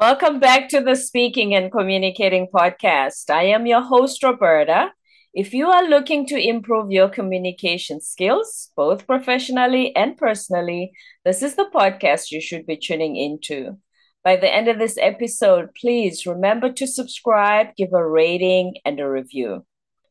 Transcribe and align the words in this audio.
Welcome 0.00 0.38
back 0.38 0.68
to 0.68 0.80
the 0.80 0.94
Speaking 0.94 1.56
and 1.56 1.72
Communicating 1.72 2.46
podcast. 2.54 3.30
I 3.30 3.46
am 3.46 3.66
your 3.66 3.82
host, 3.82 4.22
Roberta. 4.22 4.92
If 5.34 5.52
you 5.52 5.70
are 5.70 5.88
looking 5.88 6.24
to 6.26 6.38
improve 6.38 6.92
your 6.92 7.08
communication 7.08 8.00
skills, 8.00 8.70
both 8.76 9.08
professionally 9.08 9.96
and 9.96 10.16
personally, 10.16 10.92
this 11.24 11.42
is 11.42 11.56
the 11.56 11.68
podcast 11.74 12.30
you 12.30 12.40
should 12.40 12.64
be 12.64 12.76
tuning 12.76 13.16
into. 13.16 13.78
By 14.22 14.36
the 14.36 14.54
end 14.54 14.68
of 14.68 14.78
this 14.78 14.96
episode, 14.98 15.70
please 15.74 16.26
remember 16.26 16.72
to 16.74 16.86
subscribe, 16.86 17.74
give 17.74 17.92
a 17.92 18.08
rating, 18.08 18.74
and 18.84 19.00
a 19.00 19.10
review. 19.10 19.66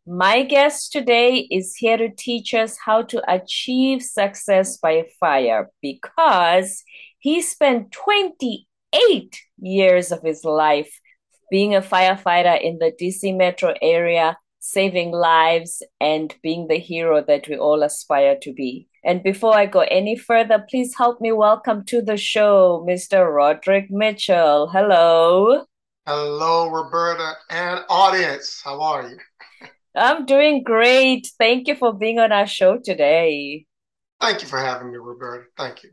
My 0.05 0.43
guest 0.43 0.91
today 0.91 1.47
is 1.49 1.75
here 1.77 1.95
to 1.95 2.09
teach 2.09 2.53
us 2.53 2.77
how 2.83 3.03
to 3.03 3.23
achieve 3.25 4.01
success 4.01 4.75
by 4.75 5.05
fire 5.17 5.69
because 5.81 6.83
he 7.19 7.41
spent 7.41 7.93
20 7.93 8.66
eight 8.93 9.39
years 9.59 10.11
of 10.11 10.21
his 10.21 10.43
life 10.43 10.99
being 11.49 11.75
a 11.75 11.81
firefighter 11.81 12.59
in 12.61 12.77
the 12.79 12.91
DC 12.99 13.35
metro 13.35 13.73
area, 13.81 14.37
saving 14.59 15.11
lives 15.11 15.81
and 16.01 16.35
being 16.43 16.67
the 16.67 16.77
hero 16.77 17.23
that 17.23 17.47
we 17.47 17.57
all 17.57 17.83
aspire 17.83 18.37
to 18.41 18.53
be. 18.53 18.87
And 19.03 19.23
before 19.23 19.55
I 19.55 19.65
go 19.65 19.81
any 19.81 20.17
further, 20.17 20.65
please 20.69 20.93
help 20.97 21.21
me 21.21 21.31
welcome 21.31 21.85
to 21.85 22.01
the 22.01 22.17
show 22.17 22.85
Mr. 22.87 23.33
Roderick 23.33 23.89
Mitchell. 23.89 24.67
Hello. 24.67 25.63
Hello, 26.05 26.69
Roberta 26.69 27.33
and 27.49 27.85
audience. 27.89 28.61
How 28.63 28.81
are 28.81 29.09
you? 29.09 29.17
I'm 29.95 30.25
doing 30.25 30.63
great. 30.63 31.31
Thank 31.37 31.67
you 31.67 31.75
for 31.75 31.93
being 31.93 32.19
on 32.19 32.31
our 32.31 32.47
show 32.47 32.77
today. 32.77 33.65
Thank 34.19 34.41
you 34.41 34.47
for 34.47 34.59
having 34.59 34.91
me, 34.91 34.97
Roberta. 34.97 35.45
Thank 35.57 35.83
you. 35.83 35.91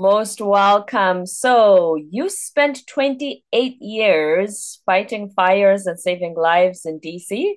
Most 0.00 0.40
welcome. 0.40 1.26
So, 1.26 1.94
you 1.94 2.30
spent 2.30 2.86
28 2.86 3.76
years 3.82 4.80
fighting 4.86 5.28
fires 5.28 5.86
and 5.86 6.00
saving 6.00 6.36
lives 6.36 6.86
in 6.86 7.00
DC? 7.00 7.56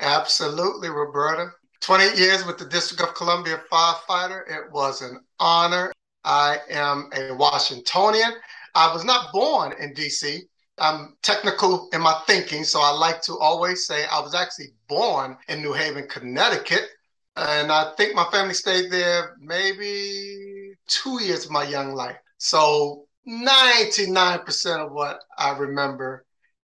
Absolutely, 0.00 0.88
Roberta. 0.88 1.52
28 1.82 2.18
years 2.18 2.44
with 2.46 2.58
the 2.58 2.64
District 2.64 3.00
of 3.00 3.14
Columbia 3.14 3.62
firefighter. 3.70 4.42
It 4.50 4.72
was 4.72 5.02
an 5.02 5.20
honor. 5.38 5.92
I 6.24 6.58
am 6.68 7.10
a 7.16 7.32
Washingtonian. 7.32 8.32
I 8.74 8.92
was 8.92 9.04
not 9.04 9.32
born 9.32 9.72
in 9.78 9.94
DC. 9.94 10.40
I'm 10.80 11.16
technical 11.22 11.88
in 11.92 12.00
my 12.00 12.20
thinking, 12.26 12.64
so 12.64 12.80
I 12.80 12.90
like 12.90 13.22
to 13.22 13.38
always 13.38 13.86
say 13.86 14.04
I 14.10 14.18
was 14.18 14.34
actually 14.34 14.72
born 14.88 15.36
in 15.46 15.62
New 15.62 15.72
Haven, 15.72 16.08
Connecticut. 16.08 16.88
And 17.36 17.70
I 17.70 17.92
think 17.96 18.16
my 18.16 18.24
family 18.32 18.54
stayed 18.54 18.90
there 18.90 19.36
maybe 19.40 20.43
two 20.86 21.22
years 21.22 21.44
of 21.44 21.50
my 21.50 21.64
young 21.64 21.94
life. 21.94 22.16
So 22.38 23.06
99% 23.28 24.84
of 24.84 24.92
what 24.92 25.20
I 25.38 25.56
remember 25.56 26.24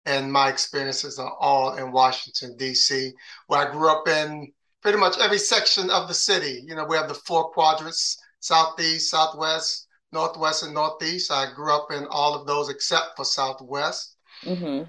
and 0.07 0.33
my 0.33 0.49
experiences 0.49 1.19
are 1.19 1.35
all 1.41 1.77
in 1.77 1.93
Washington, 1.93 2.57
D.C., 2.57 3.13
where 3.49 3.69
I 3.69 3.73
grew 3.73 3.91
up 3.91 4.07
in 4.09 4.53
pretty 4.81 4.99
much 4.99 5.19
every 5.19 5.39
section 5.39 5.91
of 5.91 6.07
the 6.07 6.15
city. 6.15 6.63
You 6.65 6.77
know, 6.77 6.85
we 6.85 6.97
have 6.97 7.09
the 7.09 7.15
four 7.15 7.51
quadrants 7.51 8.17
Southeast, 8.41 9.11
Southwest, 9.11 9.89
Northwest, 10.13 10.63
and 10.63 10.73
Northeast. 10.73 11.33
I 11.33 11.53
grew 11.53 11.75
up 11.75 11.89
in 11.91 12.07
all 12.09 12.35
of 12.35 12.47
those 12.47 12.69
except 12.69 13.17
for 13.17 13.25
Southwest. 13.25 14.17
Mm-hmm. 14.45 14.85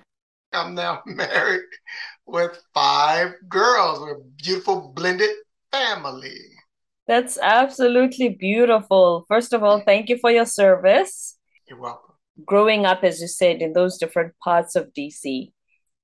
I'm 0.53 0.75
now 0.75 1.01
married 1.05 1.61
with 2.27 2.61
five 2.73 3.33
girls. 3.49 3.99
We're 3.99 4.17
a 4.17 4.23
beautiful 4.41 4.93
blended 4.95 5.31
family. 5.71 6.37
That's 7.07 7.37
absolutely 7.41 8.29
beautiful. 8.29 9.25
First 9.29 9.53
of 9.53 9.63
all, 9.63 9.81
thank 9.81 10.09
you 10.09 10.17
for 10.17 10.29
your 10.29 10.45
service. 10.45 11.37
You're 11.67 11.79
welcome. 11.79 12.15
Growing 12.45 12.85
up, 12.85 13.03
as 13.03 13.21
you 13.21 13.27
said, 13.27 13.61
in 13.61 13.73
those 13.73 13.97
different 13.97 14.33
parts 14.43 14.75
of 14.75 14.93
DC, 14.93 15.51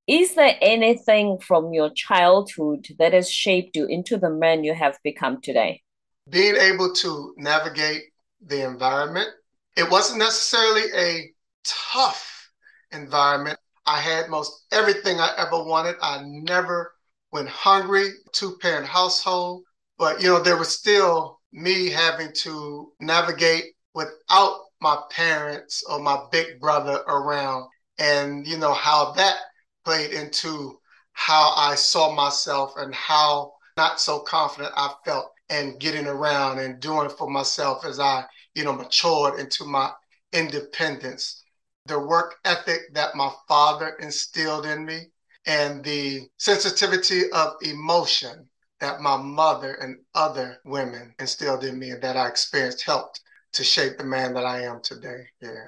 is 0.06 0.34
there 0.34 0.56
anything 0.60 1.38
from 1.38 1.72
your 1.72 1.90
childhood 1.90 2.86
that 2.98 3.12
has 3.12 3.30
shaped 3.30 3.76
you 3.76 3.86
into 3.86 4.16
the 4.16 4.30
man 4.30 4.64
you 4.64 4.74
have 4.74 4.98
become 5.04 5.40
today? 5.40 5.82
Being 6.30 6.56
able 6.56 6.92
to 6.94 7.34
navigate 7.36 8.02
the 8.46 8.66
environment, 8.66 9.28
it 9.76 9.90
wasn't 9.90 10.18
necessarily 10.18 10.82
a 10.96 11.30
tough 11.64 12.50
environment. 12.92 13.58
I 13.86 14.00
had 14.00 14.28
most 14.28 14.66
everything 14.72 15.20
I 15.20 15.34
ever 15.36 15.62
wanted. 15.64 15.96
I 16.00 16.22
never 16.24 16.92
went 17.30 17.48
hungry, 17.48 18.10
two 18.32 18.56
parent 18.60 18.86
household. 18.86 19.64
But, 19.98 20.20
you 20.20 20.28
know, 20.28 20.40
there 20.40 20.56
was 20.56 20.68
still 20.68 21.40
me 21.52 21.88
having 21.90 22.32
to 22.32 22.92
navigate 23.00 23.64
without 23.94 24.60
my 24.80 24.98
parents 25.10 25.84
or 25.88 26.00
my 26.00 26.24
big 26.32 26.60
brother 26.60 27.02
around. 27.06 27.68
And, 27.98 28.46
you 28.46 28.58
know, 28.58 28.72
how 28.72 29.12
that 29.12 29.38
played 29.84 30.10
into 30.10 30.78
how 31.12 31.52
I 31.56 31.76
saw 31.76 32.12
myself 32.12 32.74
and 32.76 32.94
how 32.94 33.52
not 33.76 34.00
so 34.00 34.20
confident 34.20 34.72
I 34.76 34.92
felt 35.04 35.30
and 35.48 35.78
getting 35.78 36.06
around 36.06 36.58
and 36.58 36.80
doing 36.80 37.08
for 37.08 37.30
myself 37.30 37.84
as 37.84 38.00
I, 38.00 38.24
you 38.54 38.64
know, 38.64 38.72
matured 38.72 39.38
into 39.38 39.64
my 39.64 39.90
independence. 40.32 41.44
The 41.86 41.98
work 41.98 42.36
ethic 42.44 42.94
that 42.94 43.14
my 43.14 43.30
father 43.46 43.96
instilled 44.00 44.66
in 44.66 44.84
me 44.84 45.10
and 45.46 45.84
the 45.84 46.22
sensitivity 46.38 47.30
of 47.30 47.54
emotion 47.62 48.48
that 48.84 49.00
my 49.00 49.16
mother 49.16 49.72
and 49.80 49.96
other 50.14 50.58
women 50.64 51.14
instilled 51.18 51.64
in 51.64 51.78
me 51.78 51.90
and 51.90 52.02
that 52.02 52.16
I 52.16 52.28
experienced 52.28 52.84
helped 52.84 53.20
to 53.54 53.64
shape 53.64 53.96
the 53.96 54.04
man 54.04 54.34
that 54.34 54.44
I 54.44 54.62
am 54.62 54.80
today. 54.82 55.24
Yeah. 55.40 55.66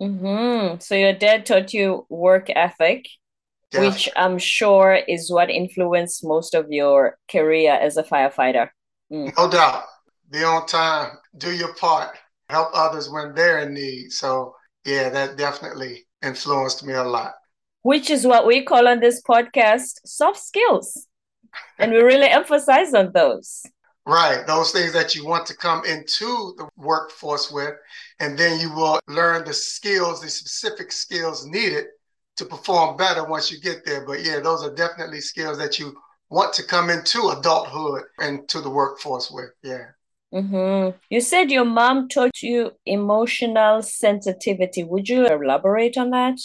Mm-hmm. 0.00 0.78
So 0.80 0.94
your 0.94 1.12
dad 1.12 1.44
taught 1.44 1.74
you 1.74 2.06
work 2.08 2.48
ethic, 2.54 3.06
Definitely. 3.70 3.94
which 3.94 4.08
I'm 4.16 4.38
sure 4.38 4.94
is 4.94 5.30
what 5.30 5.50
influenced 5.50 6.24
most 6.24 6.54
of 6.54 6.70
your 6.70 7.18
career 7.30 7.74
as 7.74 7.98
a 7.98 8.02
firefighter. 8.02 8.70
Mm. 9.12 9.36
No 9.36 9.50
doubt. 9.50 9.84
Be 10.30 10.42
on 10.42 10.66
time, 10.66 11.12
do 11.36 11.54
your 11.54 11.74
part, 11.74 12.16
help 12.48 12.68
others 12.72 13.10
when 13.10 13.34
they're 13.34 13.60
in 13.60 13.74
need. 13.74 14.12
So 14.12 14.54
yeah, 14.84 15.10
that 15.10 15.36
definitely 15.36 16.06
influenced 16.22 16.84
me 16.84 16.94
a 16.94 17.04
lot 17.04 17.32
which 17.82 18.10
is 18.10 18.26
what 18.26 18.46
we 18.46 18.62
call 18.62 18.86
on 18.86 19.00
this 19.00 19.22
podcast 19.22 20.00
soft 20.04 20.38
skills. 20.38 21.07
And 21.78 21.92
we 21.92 21.98
really 21.98 22.28
emphasize 22.28 22.94
on 22.94 23.12
those. 23.12 23.64
Right. 24.06 24.46
Those 24.46 24.72
things 24.72 24.92
that 24.94 25.14
you 25.14 25.26
want 25.26 25.46
to 25.46 25.56
come 25.56 25.84
into 25.84 26.54
the 26.56 26.68
workforce 26.76 27.50
with. 27.50 27.74
And 28.20 28.38
then 28.38 28.58
you 28.58 28.72
will 28.72 28.98
learn 29.06 29.44
the 29.44 29.52
skills, 29.52 30.22
the 30.22 30.30
specific 30.30 30.92
skills 30.92 31.46
needed 31.46 31.86
to 32.36 32.44
perform 32.44 32.96
better 32.96 33.24
once 33.24 33.52
you 33.52 33.60
get 33.60 33.84
there. 33.84 34.06
But 34.06 34.24
yeah, 34.24 34.40
those 34.40 34.64
are 34.64 34.74
definitely 34.74 35.20
skills 35.20 35.58
that 35.58 35.78
you 35.78 35.94
want 36.30 36.54
to 36.54 36.62
come 36.62 36.88
into 36.88 37.28
adulthood 37.28 38.04
and 38.18 38.48
to 38.48 38.60
the 38.60 38.70
workforce 38.70 39.30
with. 39.30 39.50
Yeah. 39.62 39.86
Mm-hmm. 40.32 40.96
You 41.10 41.20
said 41.20 41.50
your 41.50 41.64
mom 41.64 42.08
taught 42.08 42.42
you 42.42 42.72
emotional 42.86 43.82
sensitivity. 43.82 44.84
Would 44.84 45.08
you 45.08 45.26
elaborate 45.26 45.98
on 45.98 46.10
that? 46.10 46.38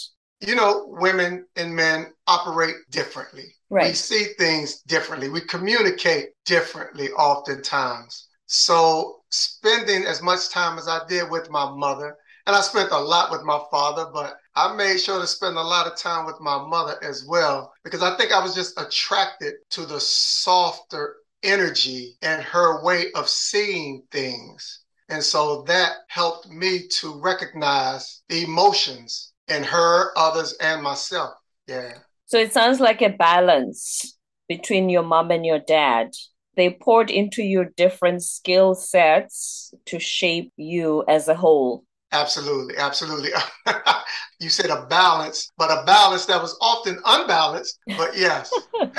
you 0.46 0.54
know, 0.54 0.86
women 0.88 1.46
and 1.56 1.74
men 1.74 2.12
operate 2.26 2.74
differently. 2.90 3.54
Right. 3.74 3.88
We 3.88 3.94
see 3.94 4.26
things 4.38 4.82
differently. 4.82 5.28
We 5.28 5.40
communicate 5.40 6.28
differently 6.44 7.10
oftentimes. 7.10 8.28
So, 8.46 9.16
spending 9.30 10.04
as 10.04 10.22
much 10.22 10.48
time 10.50 10.78
as 10.78 10.86
I 10.86 11.00
did 11.08 11.28
with 11.28 11.50
my 11.50 11.68
mother, 11.74 12.16
and 12.46 12.54
I 12.54 12.60
spent 12.60 12.92
a 12.92 12.98
lot 12.98 13.32
with 13.32 13.42
my 13.42 13.60
father, 13.72 14.12
but 14.14 14.36
I 14.54 14.76
made 14.76 15.00
sure 15.00 15.20
to 15.20 15.26
spend 15.26 15.56
a 15.56 15.60
lot 15.60 15.88
of 15.88 15.96
time 15.96 16.24
with 16.24 16.36
my 16.40 16.64
mother 16.64 17.02
as 17.02 17.24
well 17.26 17.72
because 17.82 18.00
I 18.00 18.16
think 18.16 18.30
I 18.30 18.40
was 18.40 18.54
just 18.54 18.80
attracted 18.80 19.54
to 19.70 19.84
the 19.84 19.98
softer 19.98 21.16
energy 21.42 22.16
and 22.22 22.44
her 22.44 22.84
way 22.84 23.10
of 23.16 23.28
seeing 23.28 24.04
things. 24.12 24.84
And 25.08 25.20
so 25.20 25.62
that 25.62 25.96
helped 26.06 26.48
me 26.48 26.86
to 27.00 27.20
recognize 27.20 28.22
the 28.28 28.44
emotions 28.44 29.32
in 29.48 29.64
her, 29.64 30.16
others, 30.16 30.52
and 30.60 30.80
myself. 30.80 31.34
Yeah. 31.66 31.94
So 32.26 32.38
it 32.38 32.52
sounds 32.52 32.80
like 32.80 33.02
a 33.02 33.10
balance 33.10 34.16
between 34.48 34.88
your 34.88 35.02
mom 35.02 35.30
and 35.30 35.44
your 35.44 35.58
dad. 35.58 36.10
They 36.56 36.70
poured 36.70 37.10
into 37.10 37.42
your 37.42 37.66
different 37.76 38.22
skill 38.22 38.74
sets 38.74 39.74
to 39.86 39.98
shape 39.98 40.52
you 40.56 41.04
as 41.08 41.28
a 41.28 41.34
whole. 41.34 41.84
Absolutely, 42.12 42.76
absolutely. 42.76 43.30
you 44.40 44.48
said 44.48 44.70
a 44.70 44.86
balance, 44.86 45.50
but 45.58 45.70
a 45.70 45.84
balance 45.84 46.26
that 46.26 46.40
was 46.40 46.56
often 46.60 46.98
unbalanced. 47.04 47.78
But 47.96 48.16
yes, 48.16 48.52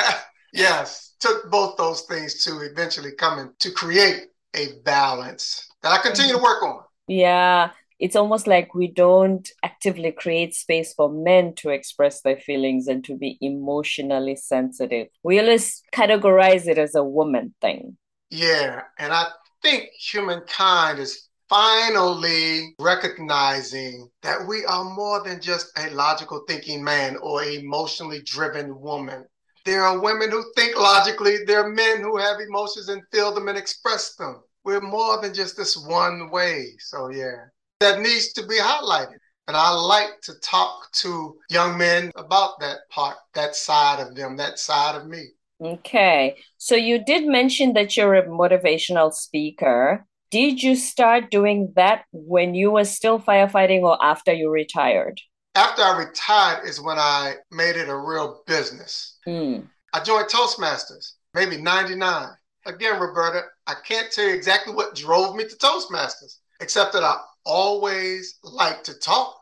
yes, 0.53 1.13
took 1.21 1.49
both 1.49 1.77
those 1.77 2.01
things 2.01 2.43
to 2.43 2.59
eventually 2.59 3.13
come 3.17 3.39
in 3.39 3.53
to 3.59 3.71
create 3.71 4.25
a 4.53 4.67
balance 4.83 5.65
that 5.81 5.93
I 5.93 6.01
continue 6.01 6.33
to 6.33 6.37
mm-hmm. 6.37 6.43
work 6.43 6.63
on. 6.63 6.83
Yeah 7.07 7.69
it's 7.99 8.15
almost 8.15 8.47
like 8.47 8.75
we 8.75 8.87
don't 8.87 9.49
actively 9.63 10.11
create 10.11 10.53
space 10.53 10.93
for 10.93 11.09
men 11.09 11.53
to 11.55 11.69
express 11.69 12.21
their 12.21 12.37
feelings 12.37 12.87
and 12.87 13.03
to 13.05 13.15
be 13.15 13.37
emotionally 13.41 14.35
sensitive. 14.35 15.07
We 15.23 15.39
always 15.39 15.81
categorize 15.93 16.67
it 16.67 16.77
as 16.77 16.95
a 16.95 17.03
woman 17.03 17.53
thing. 17.61 17.97
Yeah. 18.29 18.81
And 18.99 19.13
I 19.13 19.27
think 19.61 19.89
humankind 19.99 20.99
is 20.99 21.29
finally 21.49 22.75
recognizing 22.79 24.09
that 24.23 24.47
we 24.47 24.65
are 24.65 24.83
more 24.83 25.23
than 25.23 25.39
just 25.39 25.71
a 25.77 25.89
logical 25.91 26.43
thinking 26.47 26.83
man 26.83 27.17
or 27.21 27.43
emotionally 27.43 28.21
driven 28.25 28.79
woman. 28.79 29.25
There 29.63 29.83
are 29.83 29.99
women 29.99 30.29
who 30.29 30.43
think 30.55 30.77
logically, 30.77 31.37
there 31.45 31.65
are 31.65 31.69
men 31.69 32.01
who 32.01 32.17
have 32.17 32.39
emotions 32.39 32.89
and 32.89 33.01
feel 33.11 33.33
them 33.33 33.47
and 33.47 33.57
express 33.57 34.15
them. 34.15 34.43
We're 34.63 34.81
more 34.81 35.21
than 35.21 35.33
just 35.33 35.57
this 35.57 35.77
one 35.77 36.29
way. 36.29 36.75
So, 36.79 37.09
yeah, 37.09 37.45
that 37.79 37.99
needs 37.99 38.33
to 38.33 38.45
be 38.45 38.55
highlighted. 38.55 39.17
And 39.47 39.55
I 39.55 39.71
like 39.71 40.21
to 40.23 40.33
talk 40.41 40.91
to 40.93 41.37
young 41.49 41.77
men 41.77 42.11
about 42.15 42.59
that 42.59 42.89
part, 42.89 43.17
that 43.35 43.55
side 43.55 43.99
of 43.99 44.15
them, 44.15 44.37
that 44.37 44.57
side 44.57 44.95
of 44.95 45.07
me. 45.07 45.27
Okay. 45.61 46.37
So 46.57 46.75
you 46.75 47.03
did 47.03 47.27
mention 47.27 47.73
that 47.73 47.95
you're 47.95 48.15
a 48.15 48.27
motivational 48.27 49.13
speaker. 49.13 50.05
Did 50.31 50.63
you 50.63 50.75
start 50.75 51.29
doing 51.29 51.71
that 51.75 52.05
when 52.11 52.55
you 52.55 52.71
were 52.71 52.85
still 52.85 53.19
firefighting 53.19 53.81
or 53.81 54.03
after 54.03 54.33
you 54.33 54.49
retired? 54.49 55.21
After 55.53 55.83
I 55.83 56.05
retired 56.05 56.67
is 56.67 56.81
when 56.81 56.97
I 56.97 57.35
made 57.51 57.77
it 57.77 57.87
a 57.87 57.97
real 57.97 58.43
business. 58.47 59.19
Mm. 59.27 59.67
I 59.93 60.03
joined 60.03 60.27
Toastmasters, 60.27 61.13
maybe 61.33 61.57
99. 61.57 62.29
Again, 62.65 62.99
Roberta, 62.99 63.43
I 63.67 63.75
can't 63.87 64.11
tell 64.11 64.27
you 64.27 64.33
exactly 64.33 64.73
what 64.73 64.95
drove 64.95 65.35
me 65.35 65.47
to 65.47 65.55
Toastmasters, 65.55 66.39
except 66.59 66.91
that 66.93 67.03
I 67.03 67.17
always 67.45 68.39
like 68.43 68.83
to 68.83 68.93
talk. 68.99 69.39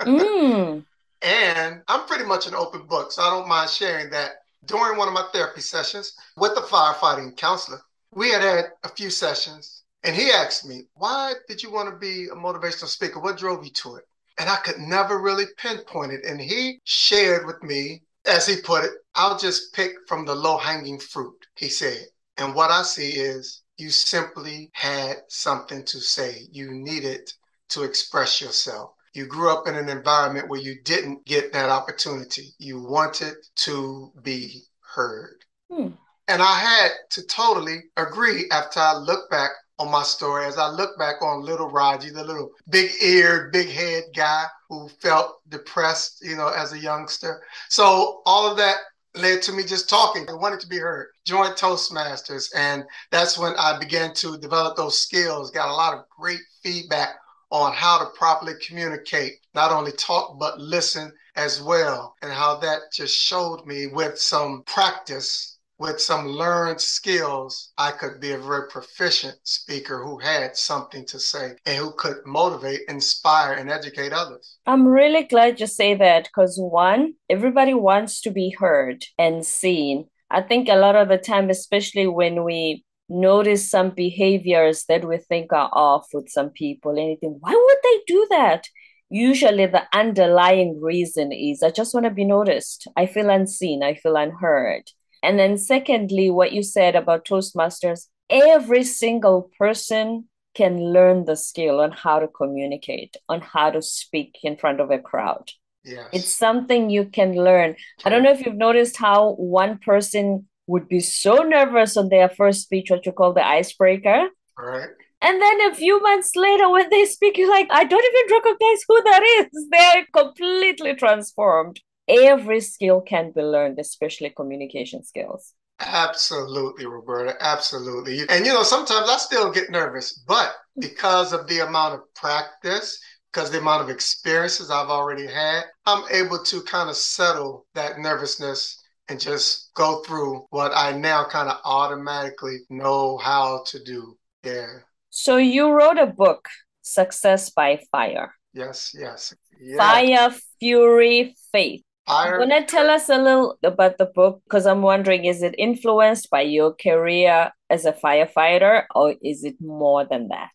Mm. 0.00 0.84
and 1.22 1.82
I'm 1.88 2.06
pretty 2.06 2.24
much 2.24 2.46
an 2.46 2.54
open 2.54 2.86
book, 2.86 3.12
so 3.12 3.22
I 3.22 3.30
don't 3.30 3.48
mind 3.48 3.70
sharing 3.70 4.10
that. 4.10 4.32
During 4.66 4.96
one 4.96 5.08
of 5.08 5.14
my 5.14 5.28
therapy 5.30 5.60
sessions 5.60 6.14
with 6.38 6.54
the 6.54 6.62
firefighting 6.62 7.36
counselor, 7.36 7.82
we 8.14 8.30
had 8.30 8.40
had 8.40 8.66
a 8.82 8.88
few 8.88 9.10
sessions, 9.10 9.82
and 10.04 10.16
he 10.16 10.30
asked 10.30 10.66
me, 10.66 10.86
Why 10.94 11.34
did 11.48 11.62
you 11.62 11.70
want 11.70 11.90
to 11.90 11.96
be 11.96 12.28
a 12.28 12.34
motivational 12.34 12.86
speaker? 12.86 13.20
What 13.20 13.36
drove 13.36 13.64
you 13.64 13.70
to 13.72 13.96
it? 13.96 14.04
And 14.38 14.48
I 14.48 14.56
could 14.56 14.78
never 14.78 15.20
really 15.20 15.44
pinpoint 15.58 16.12
it. 16.12 16.24
And 16.24 16.40
he 16.40 16.80
shared 16.84 17.46
with 17.46 17.62
me, 17.62 18.02
as 18.24 18.46
he 18.46 18.56
put 18.56 18.84
it, 18.84 18.92
I'll 19.14 19.38
just 19.38 19.74
pick 19.74 19.92
from 20.08 20.24
the 20.24 20.34
low 20.34 20.56
hanging 20.56 20.98
fruit, 20.98 21.46
he 21.56 21.68
said. 21.68 22.06
And 22.38 22.54
what 22.54 22.70
I 22.70 22.82
see 22.82 23.10
is 23.10 23.62
you 23.76 23.90
simply 23.90 24.70
had 24.72 25.16
something 25.28 25.84
to 25.84 26.00
say. 26.00 26.46
You 26.50 26.72
needed 26.72 27.32
to 27.70 27.82
express 27.82 28.40
yourself. 28.40 28.92
You 29.14 29.26
grew 29.26 29.50
up 29.50 29.68
in 29.68 29.76
an 29.76 29.88
environment 29.88 30.48
where 30.48 30.60
you 30.60 30.80
didn't 30.82 31.24
get 31.24 31.52
that 31.52 31.70
opportunity. 31.70 32.54
You 32.58 32.80
wanted 32.80 33.34
to 33.56 34.12
be 34.22 34.62
heard. 34.80 35.44
Hmm. 35.70 35.88
And 36.26 36.42
I 36.42 36.58
had 36.58 36.90
to 37.10 37.26
totally 37.26 37.84
agree 37.96 38.48
after 38.50 38.80
I 38.80 38.94
look 38.94 39.30
back 39.30 39.50
on 39.78 39.90
my 39.90 40.02
story, 40.02 40.46
as 40.46 40.56
I 40.56 40.68
look 40.68 40.96
back 40.98 41.20
on 41.20 41.44
little 41.44 41.68
Raji, 41.68 42.10
the 42.10 42.24
little 42.24 42.50
big 42.70 42.90
eared, 43.02 43.52
big 43.52 43.68
head 43.68 44.04
guy 44.16 44.46
who 44.68 44.88
felt 44.88 45.40
depressed, 45.48 46.22
you 46.22 46.36
know, 46.36 46.48
as 46.48 46.72
a 46.72 46.78
youngster. 46.78 47.42
So 47.68 48.22
all 48.24 48.50
of 48.50 48.56
that 48.56 48.76
led 49.14 49.42
to 49.42 49.52
me 49.52 49.62
just 49.62 49.88
talking. 49.88 50.28
I 50.28 50.34
wanted 50.34 50.60
to 50.60 50.66
be 50.66 50.78
heard. 50.78 51.08
Joined 51.24 51.54
Toastmasters. 51.54 52.48
And 52.56 52.84
that's 53.10 53.38
when 53.38 53.54
I 53.58 53.78
began 53.78 54.12
to 54.14 54.38
develop 54.38 54.76
those 54.76 55.00
skills, 55.00 55.50
got 55.50 55.68
a 55.68 55.74
lot 55.74 55.94
of 55.94 56.04
great 56.08 56.40
feedback 56.62 57.16
on 57.50 57.72
how 57.72 57.98
to 57.98 58.06
properly 58.16 58.54
communicate, 58.66 59.34
not 59.54 59.70
only 59.70 59.92
talk, 59.92 60.38
but 60.38 60.58
listen 60.58 61.12
as 61.36 61.62
well. 61.62 62.14
And 62.22 62.32
how 62.32 62.56
that 62.56 62.92
just 62.92 63.16
showed 63.16 63.64
me 63.66 63.86
with 63.86 64.18
some 64.18 64.64
practice 64.66 65.53
with 65.78 66.00
some 66.00 66.26
learned 66.26 66.80
skills, 66.80 67.72
I 67.76 67.90
could 67.90 68.20
be 68.20 68.32
a 68.32 68.38
very 68.38 68.68
proficient 68.68 69.36
speaker 69.42 70.02
who 70.02 70.18
had 70.18 70.56
something 70.56 71.04
to 71.06 71.18
say 71.18 71.56
and 71.66 71.78
who 71.78 71.92
could 71.92 72.18
motivate, 72.24 72.82
inspire, 72.88 73.54
and 73.54 73.70
educate 73.70 74.12
others. 74.12 74.58
I'm 74.66 74.86
really 74.86 75.24
glad 75.24 75.60
you 75.60 75.66
say 75.66 75.94
that 75.94 76.24
because 76.24 76.58
one, 76.58 77.14
everybody 77.28 77.74
wants 77.74 78.20
to 78.22 78.30
be 78.30 78.54
heard 78.58 79.04
and 79.18 79.44
seen. 79.44 80.06
I 80.30 80.42
think 80.42 80.68
a 80.68 80.76
lot 80.76 80.96
of 80.96 81.08
the 81.08 81.18
time, 81.18 81.50
especially 81.50 82.06
when 82.06 82.44
we 82.44 82.84
notice 83.08 83.68
some 83.68 83.90
behaviors 83.90 84.84
that 84.88 85.06
we 85.06 85.18
think 85.18 85.52
are 85.52 85.70
off 85.72 86.06
with 86.12 86.28
some 86.28 86.50
people, 86.50 86.92
anything, 86.92 87.36
why 87.40 87.52
would 87.52 87.78
they 87.82 88.00
do 88.06 88.26
that? 88.30 88.68
Usually, 89.10 89.66
the 89.66 89.82
underlying 89.92 90.80
reason 90.80 91.30
is 91.30 91.62
I 91.62 91.70
just 91.70 91.94
want 91.94 92.04
to 92.04 92.10
be 92.10 92.24
noticed. 92.24 92.88
I 92.96 93.06
feel 93.06 93.28
unseen. 93.28 93.82
I 93.82 93.94
feel 93.94 94.16
unheard 94.16 94.90
and 95.24 95.38
then, 95.38 95.56
secondly, 95.58 96.30
what 96.30 96.52
you 96.52 96.62
said 96.62 96.94
about 96.94 97.24
Toastmasters, 97.24 98.06
every 98.28 98.84
single 98.84 99.50
person 99.58 100.28
can 100.54 100.92
learn 100.92 101.24
the 101.24 101.36
skill 101.36 101.80
on 101.80 101.90
how 101.90 102.18
to 102.20 102.28
communicate, 102.28 103.16
on 103.28 103.40
how 103.40 103.70
to 103.70 103.82
speak 103.82 104.38
in 104.42 104.56
front 104.56 104.80
of 104.80 104.90
a 104.90 104.98
crowd. 104.98 105.50
Yes. 105.84 106.08
It's 106.12 106.32
something 106.32 106.90
you 106.90 107.06
can 107.06 107.34
learn. 107.34 107.76
I 108.04 108.10
don't 108.10 108.22
know 108.22 108.32
if 108.32 108.44
you've 108.44 108.54
noticed 108.54 108.96
how 108.96 109.32
one 109.32 109.78
person 109.78 110.48
would 110.66 110.88
be 110.88 111.00
so 111.00 111.36
nervous 111.36 111.96
on 111.96 112.08
their 112.08 112.28
first 112.28 112.62
speech, 112.62 112.90
what 112.90 113.04
you 113.04 113.12
call 113.12 113.32
the 113.32 113.46
icebreaker. 113.46 114.28
Right. 114.56 114.88
And 115.20 115.40
then 115.40 115.60
a 115.70 115.74
few 115.74 116.00
months 116.02 116.36
later, 116.36 116.70
when 116.70 116.88
they 116.90 117.04
speak, 117.06 117.36
you're 117.36 117.50
like, 117.50 117.68
I 117.70 117.84
don't 117.84 118.04
even 118.04 118.36
recognize 118.36 118.84
who 118.86 119.02
that 119.02 119.22
is. 119.38 119.68
They're 119.70 120.06
completely 120.12 120.94
transformed 120.94 121.80
every 122.08 122.60
skill 122.60 123.00
can 123.00 123.32
be 123.32 123.42
learned, 123.42 123.78
especially 123.78 124.30
communication 124.30 125.02
skills. 125.02 125.54
Absolutely, 125.80 126.86
Roberta. 126.86 127.36
Absolutely. 127.40 128.20
And 128.28 128.46
you 128.46 128.52
know, 128.52 128.62
sometimes 128.62 129.08
I 129.08 129.16
still 129.16 129.50
get 129.50 129.70
nervous, 129.70 130.12
but 130.26 130.54
hmm. 130.74 130.80
because 130.80 131.32
of 131.32 131.46
the 131.48 131.66
amount 131.66 131.94
of 131.94 132.14
practice, 132.14 133.00
because 133.32 133.50
the 133.50 133.58
amount 133.58 133.82
of 133.82 133.90
experiences 133.90 134.70
I've 134.70 134.88
already 134.88 135.26
had, 135.26 135.64
I'm 135.86 136.04
able 136.10 136.42
to 136.44 136.62
kind 136.62 136.88
of 136.88 136.96
settle 136.96 137.66
that 137.74 137.98
nervousness 137.98 138.80
and 139.08 139.20
just 139.20 139.70
go 139.74 140.02
through 140.02 140.46
what 140.50 140.72
I 140.74 140.92
now 140.92 141.24
kind 141.24 141.48
of 141.48 141.58
automatically 141.64 142.58
know 142.70 143.18
how 143.18 143.64
to 143.66 143.82
do. 143.82 144.16
Yeah. 144.44 144.66
So 145.10 145.36
you 145.36 145.70
wrote 145.70 145.98
a 145.98 146.06
book, 146.06 146.48
Success 146.82 147.50
by 147.50 147.80
Fire. 147.90 148.34
Yes, 148.52 148.94
yes. 148.98 149.34
yes. 149.60 149.78
Fire, 149.78 150.34
Fury, 150.60 151.34
Faith. 151.52 151.83
I 152.06 152.36
want 152.36 152.50
to 152.50 152.64
tell 152.64 152.90
us 152.90 153.08
a 153.08 153.16
little 153.16 153.58
about 153.62 153.98
the 153.98 154.06
book 154.06 154.42
because 154.44 154.66
I'm 154.66 154.82
wondering 154.82 155.24
is 155.24 155.42
it 155.42 155.54
influenced 155.56 156.28
by 156.30 156.42
your 156.42 156.74
career 156.74 157.50
as 157.70 157.86
a 157.86 157.92
firefighter 157.92 158.84
or 158.94 159.14
is 159.22 159.44
it 159.44 159.56
more 159.60 160.04
than 160.04 160.28
that? 160.28 160.50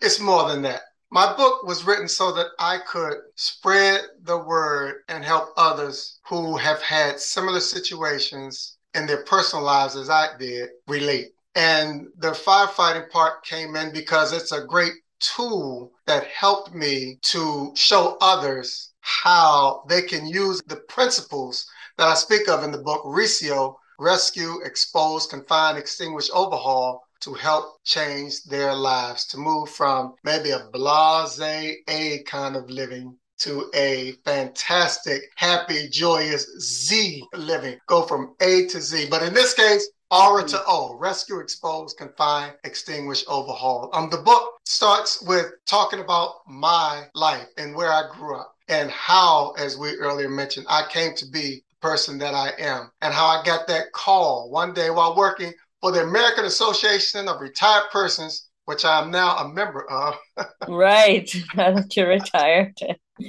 It's 0.00 0.20
more 0.20 0.48
than 0.48 0.62
that. 0.62 0.80
My 1.10 1.34
book 1.36 1.62
was 1.62 1.84
written 1.84 2.08
so 2.08 2.32
that 2.32 2.48
I 2.58 2.78
could 2.86 3.14
spread 3.36 4.02
the 4.22 4.38
word 4.38 5.02
and 5.08 5.24
help 5.24 5.50
others 5.56 6.18
who 6.28 6.56
have 6.56 6.82
had 6.82 7.18
similar 7.18 7.60
situations 7.60 8.76
in 8.94 9.06
their 9.06 9.24
personal 9.24 9.64
lives 9.64 9.96
as 9.96 10.10
I 10.10 10.36
did 10.38 10.68
relate. 10.86 11.28
And 11.54 12.08
the 12.18 12.32
firefighting 12.32 13.08
part 13.10 13.44
came 13.44 13.74
in 13.74 13.92
because 13.92 14.32
it's 14.32 14.52
a 14.52 14.64
great 14.66 14.92
tool 15.20 15.92
that 16.06 16.26
helped 16.26 16.74
me 16.74 17.18
to 17.22 17.72
show 17.74 18.16
others 18.20 18.87
how 19.08 19.84
they 19.88 20.02
can 20.02 20.26
use 20.26 20.60
the 20.66 20.76
principles 20.76 21.66
that 21.96 22.08
I 22.08 22.14
speak 22.14 22.48
of 22.48 22.62
in 22.62 22.70
the 22.70 22.78
book, 22.78 23.02
RECEO, 23.04 23.76
Rescue, 23.98 24.60
Expose, 24.64 25.26
Confine, 25.26 25.76
Extinguish, 25.76 26.28
Overhaul, 26.32 27.02
to 27.20 27.34
help 27.34 27.82
change 27.84 28.44
their 28.44 28.74
lives, 28.74 29.26
to 29.28 29.38
move 29.38 29.70
from 29.70 30.14
maybe 30.24 30.50
a 30.50 30.68
blase 30.72 31.40
A 31.40 32.22
kind 32.26 32.54
of 32.54 32.70
living 32.70 33.16
to 33.38 33.70
a 33.74 34.12
fantastic, 34.24 35.22
happy, 35.36 35.88
joyous 35.88 36.46
Z 36.60 37.24
living. 37.34 37.78
Go 37.86 38.02
from 38.02 38.34
A 38.40 38.66
to 38.66 38.80
Z. 38.80 39.06
But 39.10 39.22
in 39.22 39.32
this 39.32 39.54
case, 39.54 39.88
Aura 40.10 40.44
to 40.44 40.62
O, 40.66 40.96
rescue, 40.98 41.40
expose, 41.40 41.94
confine, 41.94 42.52
extinguish, 42.64 43.24
overhaul. 43.26 43.90
Um, 43.92 44.10
the 44.10 44.18
book 44.18 44.58
starts 44.64 45.22
with 45.22 45.46
talking 45.66 46.00
about 46.00 46.36
my 46.46 47.04
life 47.14 47.48
and 47.56 47.74
where 47.74 47.92
I 47.92 48.08
grew 48.14 48.36
up 48.36 48.54
and 48.68 48.90
how, 48.90 49.52
as 49.52 49.76
we 49.76 49.96
earlier 49.96 50.28
mentioned, 50.28 50.66
I 50.68 50.86
came 50.90 51.14
to 51.16 51.26
be 51.26 51.62
the 51.68 51.76
person 51.80 52.18
that 52.18 52.34
I 52.34 52.50
am, 52.58 52.90
and 53.00 53.14
how 53.14 53.26
I 53.26 53.42
got 53.44 53.66
that 53.68 53.92
call 53.92 54.50
one 54.50 54.74
day 54.74 54.90
while 54.90 55.16
working 55.16 55.52
for 55.80 55.92
the 55.92 56.02
American 56.02 56.44
Association 56.44 57.28
of 57.28 57.40
Retired 57.40 57.84
Persons, 57.90 58.48
which 58.66 58.84
I 58.84 59.00
am 59.00 59.10
now 59.10 59.36
a 59.36 59.48
member 59.48 59.90
of. 59.90 60.16
right, 60.68 61.34
now 61.54 61.72
that 61.72 61.96
you're 61.96 62.08
retired. 62.08 62.74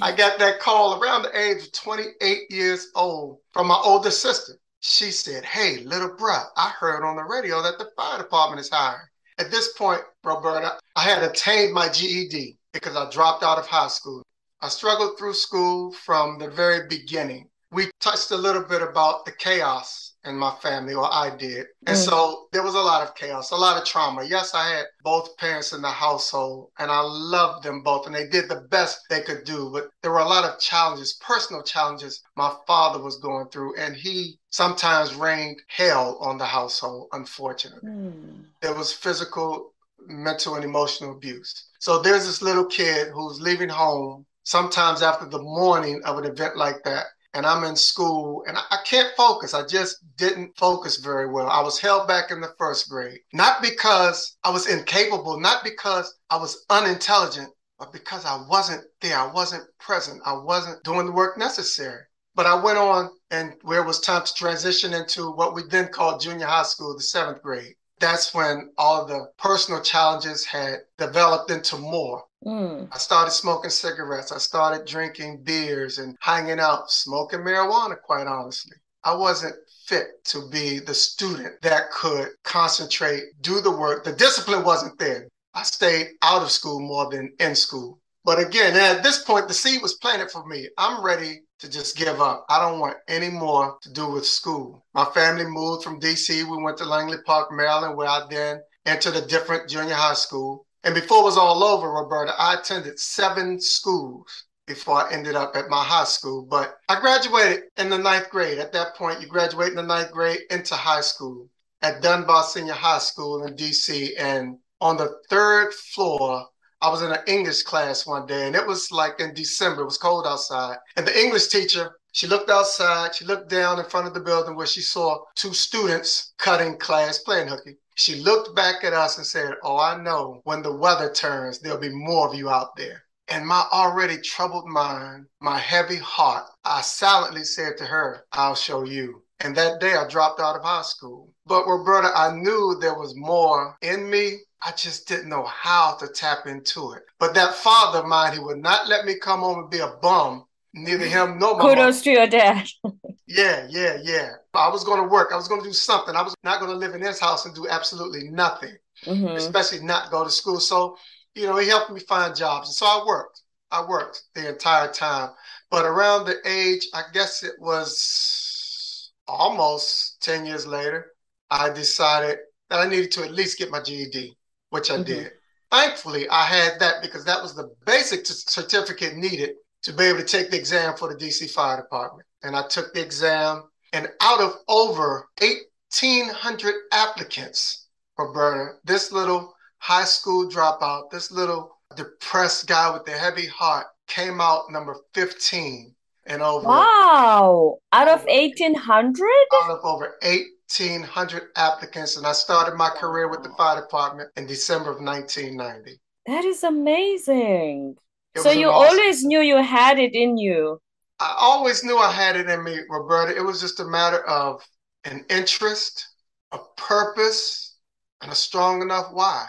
I 0.01 0.15
got 0.15 0.38
that 0.39 0.60
call 0.60 1.01
around 1.01 1.24
the 1.24 1.39
age 1.39 1.63
of 1.63 1.72
28 1.72 2.51
years 2.51 2.88
old 2.96 3.39
from 3.53 3.67
my 3.67 3.79
older 3.84 4.12
sister. 4.12 4.53
She 4.81 5.12
said, 5.12 5.43
Hey, 5.43 5.77
little 5.79 6.15
bruh, 6.15 6.46
I 6.55 6.69
heard 6.69 7.03
on 7.03 7.15
the 7.15 7.24
radio 7.24 7.62
that 7.62 7.77
the 7.77 7.89
fire 7.98 8.17
department 8.17 8.62
is 8.62 8.69
hiring. 8.69 9.08
At 9.39 9.51
this 9.51 9.74
point, 9.74 10.01
Roberta, 10.24 10.77
I 10.96 11.03
had 11.03 11.24
attained 11.24 11.74
my 11.74 11.89
GED 11.89 12.58
because 12.74 12.96
I 12.96 13.10
dropped 13.10 13.43
out 13.43 13.58
of 13.58 13.65
high 13.65 13.88
school. 13.88 14.24
I 14.62 14.68
struggled 14.68 15.18
through 15.18 15.36
school 15.36 15.94
from 15.94 16.38
the 16.38 16.50
very 16.50 16.88
beginning. 16.88 17.50
we 17.72 17.92
touched 18.00 18.32
a 18.32 18.36
little 18.36 18.63
bit 18.63 18.82
about 18.82 19.25
the 19.25 19.32
chaos 19.32 20.16
in 20.25 20.36
my 20.36 20.54
family, 20.62 20.94
or 20.94 21.06
I 21.06 21.30
did. 21.36 21.68
And 21.86 21.96
mm. 21.96 22.06
so 22.06 22.48
there 22.51 22.63
was 22.63 22.74
a 22.74 22.80
lot 22.80 23.08
of 23.08 23.16
chaos, 23.16 23.51
a 23.51 23.56
lot 23.56 23.80
of 23.80 23.88
trauma. 23.88 24.24
Yes, 24.24 24.54
I 24.54 24.68
had 24.70 24.86
both 25.04 25.38
parents 25.38 25.72
in 25.72 25.82
the 25.82 25.89
household, 25.89 26.72
and 26.80 26.92
I 26.92 27.01
loved 27.01 27.63
them 27.63 27.84
both, 27.84 28.06
and 28.06 28.16
they 28.16 28.28
did 28.28 28.50
the 28.50 28.68
best 28.70 29.00
they 29.10 29.22
could 29.22 29.44
do. 29.44 29.70
But 29.72 29.89
there 30.01 30.12
were 30.12 30.20
a 30.20 30.28
lot 30.28 30.46
of 30.46 30.60
challenges, 30.60 31.20
personal 31.22 31.63
challenges 31.63 32.22
my 32.36 32.54
father 32.68 33.01
was 33.01 33.18
going 33.18 33.48
through, 33.50 33.75
and 33.78 33.96
he 33.96 34.39
sometimes 34.50 35.13
rained 35.16 35.62
hell 35.68 36.18
on 36.20 36.38
the 36.38 36.46
household, 36.46 37.10
unfortunately. 37.13 37.89
Mm. 37.89 38.46
There 38.62 38.74
was 38.74 38.92
physical, 38.92 39.74
mental, 40.08 40.56
and 40.56 40.66
emotional 40.66 41.12
abuse. 41.12 41.68
So 41.80 42.01
there's 42.01 42.25
this 42.25 42.42
little 42.42 42.66
kid 42.66 43.10
who's 43.13 43.39
leaving 43.39 43.70
home 43.70 44.25
sometimes 44.43 45.01
after 45.01 45.25
the 45.25 45.41
morning 45.41 46.01
of 46.05 46.17
an 46.17 46.25
event 46.25 46.58
like 46.58 46.84
that 46.84 47.05
and 47.34 47.46
I'm 47.46 47.63
in 47.63 47.75
school 47.75 48.43
and 48.48 48.58
I 48.58 48.77
can't 48.86 49.15
focus. 49.15 49.53
I 49.53 49.65
just 49.65 49.98
didn't 50.17 50.58
focus 50.58 50.98
very 50.98 51.31
well. 51.31 51.48
I 51.48 51.62
was 51.62 51.79
held 51.79 52.08
back 52.08 52.31
in 52.31 52.41
the 52.41 52.53
first 52.58 52.89
grade, 52.89 53.19
not 53.34 53.62
because 53.62 54.38
I 54.43 54.50
was 54.50 54.67
incapable, 54.67 55.39
not 55.39 55.63
because 55.63 56.13
I 56.29 56.38
was 56.38 56.65
unintelligent, 56.69 57.50
but 57.77 57.93
because 57.93 58.25
I 58.25 58.43
wasn't 58.50 58.84
there. 59.01 59.17
I 59.17 59.31
wasn't 59.31 59.63
present. 59.79 60.22
I 60.25 60.34
wasn't 60.34 60.84
doing 60.84 61.05
the 61.05 61.12
work 61.12 61.38
necessary. 61.38 62.03
But 62.36 62.46
I 62.46 62.62
went 62.62 62.77
on 62.77 63.10
and 63.31 63.53
where 63.62 63.81
it 63.81 63.88
was 63.88 64.00
time 64.00 64.24
to 64.25 64.34
transition 64.34 64.93
into 64.93 65.31
what 65.31 65.53
we 65.53 65.63
then 65.69 65.89
called 65.89 66.22
junior 66.22 66.46
high 66.46 66.63
school, 66.63 66.96
the 66.96 67.03
seventh 67.03 67.41
grade. 67.41 67.75
That's 68.00 68.34
when 68.34 68.72
all 68.77 69.05
the 69.05 69.31
personal 69.38 69.81
challenges 69.81 70.46
had 70.46 70.79
developed 70.98 71.51
into 71.51 71.77
more. 71.77 72.24
Mm. 72.46 72.88
I 72.91 72.98
started 72.98 73.31
smoking 73.31 73.69
cigarettes. 73.69 74.31
I 74.31 74.38
started 74.38 74.88
drinking 74.88 75.43
beers 75.43 75.98
and 75.98 76.15
hanging 76.22 76.60
out, 76.60 76.91
smoking 76.91 77.39
marijuana, 77.39 78.00
quite 78.01 78.27
honestly. 78.27 78.77
I 79.03 79.15
wasn't 79.15 79.55
fit 79.86 80.24
to 80.25 80.48
be 80.50 80.79
the 80.79 80.93
student 80.93 81.62
that 81.62 81.91
could 81.91 82.29
concentrate, 82.43 83.24
do 83.41 83.62
the 83.62 83.72
work. 83.72 84.03
The 84.03 84.13
discipline 84.13 84.63
wasn't 84.63 85.00
there. 85.00 85.27
I 85.53 85.63
stayed 85.63 86.10
out 86.22 86.43
of 86.43 86.51
school 86.51 86.79
more 86.79 87.10
than 87.10 87.34
in 87.39 87.55
school. 87.55 88.00
But 88.24 88.39
again, 88.39 88.75
at 88.75 89.01
this 89.01 89.24
point, 89.24 89.48
the 89.48 89.53
seed 89.53 89.81
was 89.81 89.96
planted 89.96 90.29
for 90.29 90.46
me. 90.46 90.69
I'm 90.77 91.03
ready 91.03 91.41
to 91.60 91.69
just 91.69 91.98
give 91.98 92.22
up. 92.22 92.46
I 92.50 92.60
don't 92.60 92.79
want 92.79 92.98
any 93.08 93.29
more 93.29 93.77
to 93.81 93.91
do 93.91 94.10
with 94.12 94.25
school. 94.25 94.86
My 94.93 95.05
family 95.05 95.46
moved 95.46 95.84
from 95.84 96.00
DC. 96.00 96.43
We 96.43 96.63
went 96.63 96.77
to 96.77 96.86
Langley 96.86 97.17
Park, 97.25 97.51
Maryland, 97.51 97.98
where 97.98 98.08
I 98.08 98.25
then 98.29 98.62
entered 98.86 99.15
a 99.15 99.25
different 99.25 99.69
junior 99.69 99.96
high 99.96 100.13
school. 100.13 100.65
And 100.84 100.96
before 100.96 101.22
it 101.22 101.26
was 101.26 101.38
all 101.38 101.64
over, 101.64 101.92
Roberta, 101.92 102.34
I 102.38 102.56
attended 102.56 103.00
seven 103.00 103.60
schools 103.60 104.46
before 104.66 105.04
I 105.04 105.12
ended 105.12 105.36
up 105.36 105.56
at 105.56 105.70
my 105.70 105.84
high 105.84 106.06
school. 106.06 106.44
But 106.50 106.76
I 106.88 107.00
graduated 107.00 107.64
in 107.78 107.90
the 107.90 107.98
ninth 107.98 108.30
grade. 108.30 108.60
At 108.60 108.72
that 108.74 108.96
point, 108.96 109.20
you 109.20 109.28
graduate 109.28 109.70
in 109.70 109.76
the 109.76 109.84
ninth 109.84 110.12
grade 110.12 110.42
into 110.50 110.76
high 110.76 111.02
school 111.02 111.50
at 111.82 112.02
Dunbar 112.02 112.44
Senior 112.44 112.74
High 112.74 113.00
School 113.00 113.46
in 113.46 113.56
DC. 113.56 114.12
And 114.18 114.58
on 114.80 114.98
the 114.98 115.18
third 115.30 115.74
floor, 115.74 116.48
I 116.82 116.90
was 116.90 117.02
in 117.02 117.12
an 117.12 117.20
English 117.28 117.64
class 117.64 118.06
one 118.06 118.26
day, 118.26 118.48
and 118.48 118.56
it 118.56 118.66
was 118.66 118.90
like 118.92 119.20
in 119.20 119.34
December, 119.34 119.82
it 119.82 119.86
was 119.86 119.98
cold 119.98 120.26
outside. 120.26 120.78
And 120.96 121.06
the 121.06 121.20
English 121.20 121.48
teacher, 121.48 122.00
she 122.14 122.26
looked 122.26 122.50
outside, 122.50 123.16
she 123.16 123.26
looked 123.26 123.50
down 123.50 123.80
in 123.80 123.86
front 123.86 124.08
of 124.08 124.14
the 124.14 124.22
building 124.22 124.56
where 124.56 124.66
she 124.66 124.82
saw 124.82 125.26
two 125.36 125.54
students 125.54 126.34
cutting 126.38 126.78
class 126.78 127.20
playing 127.20 127.50
hooky. 127.50 127.78
She 128.00 128.15
looked 128.15 128.56
back 128.56 128.86
at 128.86 128.94
us 128.94 129.18
and 129.18 129.27
said, 129.27 129.56
Oh, 129.62 129.77
I 129.77 130.01
know 130.01 130.39
when 130.46 130.62
the 130.62 130.74
weather 130.74 131.12
turns, 131.12 131.60
there'll 131.60 131.77
be 131.77 131.89
more 131.89 132.29
of 132.29 132.34
you 132.34 132.50
out 132.50 132.77
there. 132.77 133.03
And 133.27 133.46
my 133.46 133.68
already 133.74 134.22
troubled 134.22 134.68
mind, 134.68 135.25
my 135.41 135.60
heavy 135.60 135.98
heart, 135.98 136.46
I 136.63 136.79
silently 136.79 137.44
said 137.44 137.75
to 137.77 137.86
her, 137.86 138.25
I'll 138.32 138.56
show 138.56 138.86
you. 138.86 139.24
And 139.41 139.53
that 139.58 139.82
day 139.82 139.96
I 139.96 140.08
dropped 140.08 140.39
out 140.39 140.56
of 140.56 140.63
high 140.63 140.84
school. 140.84 141.34
But 141.46 141.68
Roberta, 141.68 142.10
I 142.15 142.34
knew 142.34 142.77
there 142.79 142.98
was 142.98 143.18
more 143.18 143.77
in 143.82 144.10
me. 144.10 144.39
I 144.63 144.72
just 144.72 145.06
didn't 145.10 145.27
know 145.27 145.44
how 145.44 145.98
to 146.00 146.08
tap 146.08 146.48
into 146.48 146.94
it. 146.94 147.03
But 147.20 147.34
that 147.34 147.53
father 147.53 148.00
of 148.00 148.06
mine, 148.06 148.32
he 148.32 148.39
would 148.39 148.60
not 148.60 148.88
let 148.88 149.03
me 149.03 149.15
come 149.15 149.41
home 149.41 149.60
and 149.60 149.70
be 149.70 149.79
a 149.79 149.98
bum. 150.01 150.46
Neither 150.74 151.06
him 151.06 151.40
nor 151.40 151.58
my 151.58 151.62
Kudos 151.62 151.96
mom. 151.98 152.04
to 152.04 152.12
your 152.12 152.28
dad. 152.28 152.68
Yeah, 153.32 153.68
yeah, 153.70 154.00
yeah. 154.02 154.32
I 154.56 154.70
was 154.70 154.84
going 154.84 155.04
to 155.04 155.08
work. 155.08 155.30
I 155.32 155.36
was 155.36 155.48
going 155.48 155.62
to 155.62 155.68
do 155.68 155.74
something. 155.74 156.16
I 156.16 156.24
was 156.24 156.34
not 156.44 156.60
going 156.60 156.72
to 156.72 156.78
live 156.78 156.96
in 156.96 157.02
his 157.02 157.20
house 157.20 157.46
and 157.46 157.54
do 157.54 157.68
absolutely 157.70 158.28
nothing, 158.30 158.76
mm-hmm. 159.06 159.36
especially 159.36 159.86
not 159.86 160.10
go 160.10 160.24
to 160.24 160.32
school. 160.32 160.60
So, 160.60 160.98
you 161.36 161.46
know, 161.46 161.58
he 161.58 161.68
helped 161.68 161.92
me 161.92 162.00
find 162.00 162.36
jobs. 162.36 162.70
And 162.70 162.76
so 162.76 162.88
I 162.88 163.04
worked. 163.06 163.44
I 163.70 163.86
worked 163.86 164.24
the 164.34 164.50
entire 164.50 164.92
time. 164.92 165.30
But 165.70 165.86
around 165.86 166.26
the 166.26 166.38
age, 166.44 166.88
I 166.96 167.04
guess 167.14 167.44
it 167.44 167.54
was 167.60 169.12
almost 169.28 170.24
10 170.24 170.48
years 170.48 170.66
later, 170.66 171.12
I 171.52 171.70
decided 171.70 172.40
that 172.72 172.80
I 172.80 172.90
needed 172.90 173.12
to 173.12 173.24
at 173.24 173.32
least 173.32 173.60
get 173.60 173.70
my 173.70 173.80
GED, 173.80 174.36
which 174.72 174.90
I 174.90 174.96
mm-hmm. 174.96 175.04
did. 175.04 175.32
Thankfully, 175.70 176.28
I 176.30 176.46
had 176.46 176.80
that 176.80 177.04
because 177.04 177.26
that 177.26 177.44
was 177.44 177.54
the 177.54 177.70
basic 177.86 178.24
t- 178.26 178.34
certificate 178.34 179.16
needed 179.16 179.52
to 179.84 179.94
be 179.94 180.06
able 180.06 180.20
to 180.20 180.26
take 180.26 180.52
the 180.52 180.58
exam 180.58 180.96
for 180.98 181.08
the 181.08 181.16
DC 181.16 181.52
Fire 181.52 181.78
Department 181.78 182.28
and 182.44 182.56
I 182.56 182.68
took 182.68 182.94
the 182.94 183.02
exam. 183.02 183.64
And 183.94 184.08
out 184.22 184.40
of 184.40 184.54
over 184.68 185.28
1,800 185.42 186.76
applicants 186.92 187.88
for 188.16 188.32
Burner, 188.34 188.80
this 188.84 189.12
little 189.12 189.54
high 189.80 190.04
school 190.04 190.50
dropout, 190.50 191.10
this 191.10 191.32
little 191.32 191.78
depressed 191.96 192.68
guy 192.68 192.92
with 192.92 193.06
the 193.06 193.12
heavy 193.12 193.48
heart 193.48 193.88
came 194.08 194.42
out 194.42 194.72
number 194.72 194.96
15 195.14 195.96
and 196.28 196.42
over. 196.42 196.68
Wow. 196.68 197.78
Out 197.92 198.08
of 198.08 198.26
1,800? 198.26 199.28
Out 199.64 199.72
of 199.72 199.80
over 199.84 200.18
1,800 200.22 201.44
applicants. 201.56 202.18
And 202.18 202.28
I 202.28 202.34
started 202.34 202.76
my 202.76 202.90
career 202.90 203.28
with 203.28 203.42
the 203.42 203.54
fire 203.58 203.82
department 203.82 204.30
in 204.36 204.46
December 204.46 204.92
of 204.92 205.02
1990. 205.02 206.00
That 206.28 206.46
is 206.46 206.64
amazing. 206.64 207.98
So 208.38 208.52
you 208.52 208.70
awesome. 208.70 209.00
always 209.00 209.24
knew 209.24 209.42
you 209.42 209.62
had 209.62 210.00
it 210.00 210.14
in 210.14 210.38
you. 210.38 210.80
I 211.20 211.36
always 211.38 211.84
knew 211.84 211.98
I 211.98 212.12
had 212.12 212.36
it 212.36 212.50
in 212.50 212.64
me, 212.64 212.80
Roberta. 212.90 213.36
It 213.36 213.44
was 213.44 213.60
just 213.60 213.80
a 213.80 213.86
matter 213.86 214.24
of 214.26 214.62
an 215.04 215.26
interest, 215.30 216.08
a 216.52 216.60
purpose, 216.78 217.78
and 218.22 218.32
a 218.32 218.36
strong 218.36 218.82
enough 218.82 219.08
why. 219.12 219.48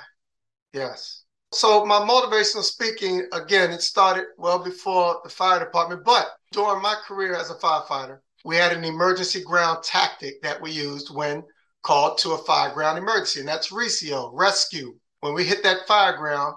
Yes. 0.72 1.22
So 1.52 1.84
my 1.84 1.98
motivational 1.98 2.62
speaking, 2.62 3.26
again, 3.32 3.70
it 3.70 3.82
started 3.82 4.26
well 4.38 4.62
before 4.62 5.20
the 5.24 5.30
fire 5.30 5.58
department, 5.58 6.04
but 6.04 6.28
during 6.52 6.80
my 6.80 6.94
career 7.06 7.34
as 7.34 7.50
a 7.50 7.56
firefighter, 7.56 8.18
we 8.44 8.56
had 8.56 8.72
an 8.72 8.84
emergency 8.84 9.42
ground 9.42 9.82
tactic 9.82 10.40
that 10.42 10.60
we 10.60 10.70
used 10.70 11.14
when 11.14 11.42
called 11.82 12.18
to 12.18 12.32
a 12.32 12.38
fire 12.38 12.72
ground 12.72 12.98
emergency, 12.98 13.40
and 13.40 13.48
that's 13.48 13.72
RECEO, 13.72 14.30
rescue. 14.32 14.94
When 15.20 15.34
we 15.34 15.44
hit 15.44 15.62
that 15.64 15.86
fire 15.86 16.16
ground, 16.16 16.54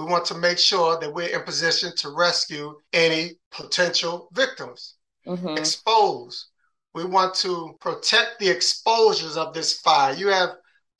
we 0.00 0.10
want 0.10 0.24
to 0.26 0.34
make 0.34 0.58
sure 0.58 0.98
that 0.98 1.12
we're 1.12 1.28
in 1.28 1.42
position 1.42 1.94
to 1.96 2.10
rescue 2.10 2.74
any 2.92 3.32
potential 3.50 4.28
victims. 4.32 4.96
Mm-hmm. 5.26 5.58
Expose. 5.58 6.48
We 6.94 7.04
want 7.04 7.34
to 7.36 7.76
protect 7.80 8.38
the 8.38 8.48
exposures 8.48 9.36
of 9.36 9.52
this 9.52 9.80
fire. 9.80 10.14
You 10.14 10.28
have 10.28 10.50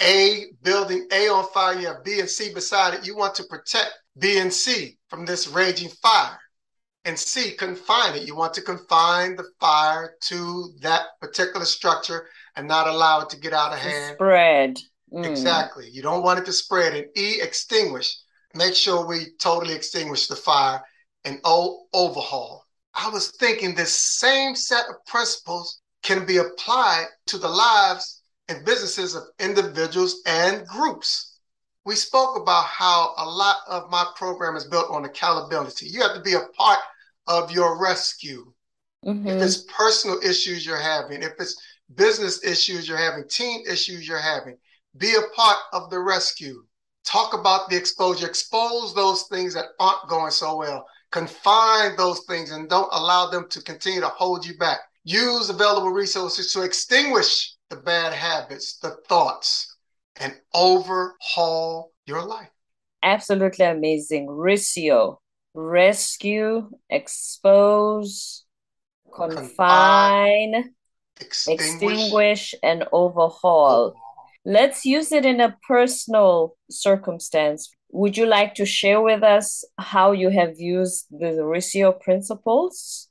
A 0.03 0.47
building 0.63 1.09
A 1.13 1.29
on 1.29 1.49
fire, 1.49 1.81
you 1.81 1.87
have 1.87 2.05
B 2.05 2.21
and 2.21 2.29
C 2.29 2.53
beside 2.53 2.95
it. 2.95 3.07
You 3.07 3.17
want 3.17 3.35
to 3.37 3.45
protect 3.45 3.91
B 4.19 4.39
and 4.39 4.53
C 4.53 4.99
from 5.09 5.25
this 5.25 5.49
raging 5.49 5.89
fire. 6.03 6.39
And 7.07 7.19
C, 7.19 7.53
confine 7.53 8.17
it. 8.17 8.27
You 8.27 8.37
want 8.37 8.53
to 8.55 8.61
confine 8.61 9.35
the 9.35 9.49
fire 9.59 10.17
to 10.25 10.75
that 10.83 11.05
particular 11.23 11.65
structure 11.65 12.27
and 12.57 12.69
not 12.69 12.87
allow 12.87 13.23
it 13.23 13.31
to 13.31 13.41
get 13.41 13.55
out 13.55 13.73
of 13.73 13.79
hand. 13.79 14.17
Spread. 14.17 14.79
Mm. 15.11 15.25
Exactly. 15.25 15.89
You 15.91 16.03
don't 16.03 16.23
want 16.23 16.41
it 16.41 16.45
to 16.45 16.53
spread. 16.53 16.95
And 16.95 17.07
E, 17.17 17.41
extinguish 17.41 18.15
make 18.55 18.75
sure 18.75 19.07
we 19.07 19.33
totally 19.39 19.75
extinguish 19.75 20.27
the 20.27 20.37
fire 20.37 20.83
and 21.25 21.41
overhaul. 21.45 22.65
I 22.95 23.09
was 23.09 23.31
thinking 23.33 23.75
this 23.75 23.95
same 23.95 24.55
set 24.55 24.87
of 24.89 25.05
principles 25.07 25.81
can 26.03 26.27
be 26.27 26.39
applied 26.39 27.07
to 27.27 27.39
the 27.39 27.49
lives 27.49 28.23
and 28.49 28.65
businesses 28.65 29.15
of 29.15 29.25
individuals 29.39 30.23
and 30.27 30.67
groups. 30.67 31.39
We 31.85 31.95
spoke 31.95 32.37
about 32.37 32.65
how 32.65 33.15
a 33.17 33.25
lot 33.25 33.57
of 33.69 33.91
my 33.91 34.07
program 34.17 34.57
is 34.57 34.65
built 34.67 34.91
on 34.91 35.05
accountability. 35.05 35.87
You 35.87 36.03
have 36.03 36.15
to 36.15 36.23
be 36.23 36.35
a 36.35 36.49
part 36.57 36.81
of 37.27 37.53
your 37.53 37.81
rescue. 37.81 38.53
Mm-hmm. 39.05 39.29
If 39.29 39.43
it's 39.43 39.65
personal 39.65 40.19
issues 40.23 40.67
you're 40.67 40.77
having, 40.77 41.23
if 41.23 41.33
it's 41.39 41.57
business 41.95 42.45
issues 42.45 42.89
you're 42.89 42.99
having, 42.99 43.27
team 43.29 43.63
issues 43.69 44.07
you're 44.07 44.19
having, 44.19 44.57
be 44.99 45.15
a 45.15 45.35
part 45.35 45.59
of 45.73 45.91
the 45.91 46.01
rescue 46.01 46.65
talk 47.11 47.35
about 47.35 47.69
the 47.69 47.77
exposure, 47.77 48.27
expose 48.27 48.95
those 48.95 49.25
things 49.25 49.55
that 49.55 49.67
aren't 49.79 50.09
going 50.09 50.31
so 50.31 50.57
well, 50.57 50.87
confine 51.11 51.97
those 51.97 52.21
things, 52.29 52.51
and 52.51 52.69
don't 52.69 52.89
allow 52.93 53.29
them 53.31 53.49
to 53.51 53.63
continue 53.63 54.01
to 54.01 54.09
hold 54.09 54.47
you 54.47 54.57
back. 54.59 54.79
Use 55.05 55.51
available 55.51 55.91
resources 55.91 56.53
to 56.53 56.63
extinguish 56.63 57.55
the 57.69 57.77
bad 57.77 58.13
habits, 58.13 58.79
the 58.79 58.97
thoughts, 59.09 59.77
and 60.17 60.35
overhaul 60.55 61.93
your 62.07 62.23
life. 62.23 62.51
Absolutely 63.03 63.65
amazing. 63.65 64.27
RECEO, 64.27 65.19
rescue, 65.55 66.71
expose, 66.91 68.45
confine, 69.15 70.75
extinguish, 71.21 71.59
extinguish 71.61 72.55
and 72.63 72.85
overhaul. 72.93 73.95
overhaul. 73.95 74.10
Let's 74.45 74.85
use 74.85 75.13
it 75.13 75.27
in 75.27 75.41
a 75.41 75.57
personal 75.67 76.57
circumstance. 76.71 77.71
Would 77.93 78.17
you 78.17 78.27
like 78.27 78.55
to 78.55 78.65
share 78.65 79.01
with 79.01 79.23
us 79.23 79.65
how 79.79 80.13
you 80.13 80.31
have 80.31 80.59
used 80.59 81.07
the 81.11 81.43
RECEO 81.43 82.01
principles? 82.01 83.09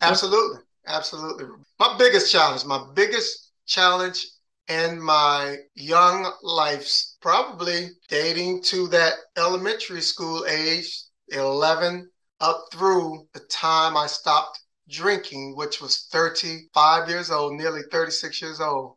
Absolutely. 0.00 0.60
Absolutely. 0.86 1.44
My 1.78 1.96
biggest 1.98 2.32
challenge, 2.32 2.64
my 2.64 2.82
biggest 2.94 3.52
challenge 3.66 4.26
in 4.68 5.00
my 5.00 5.56
young 5.74 6.30
life's 6.42 7.16
probably 7.20 7.90
dating 8.08 8.62
to 8.62 8.88
that 8.88 9.14
elementary 9.36 10.00
school 10.00 10.46
age, 10.46 11.04
11 11.28 12.08
up 12.40 12.64
through 12.72 13.26
the 13.34 13.40
time 13.50 13.96
I 13.96 14.06
stopped 14.06 14.60
drinking, 14.88 15.56
which 15.56 15.80
was 15.80 16.08
35 16.10 17.08
years 17.08 17.30
old, 17.30 17.54
nearly 17.54 17.82
36 17.90 18.40
years 18.40 18.60
old. 18.60 18.96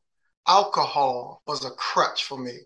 Alcohol 0.51 1.41
was 1.47 1.63
a 1.63 1.71
crutch 1.71 2.25
for 2.25 2.37
me. 2.37 2.57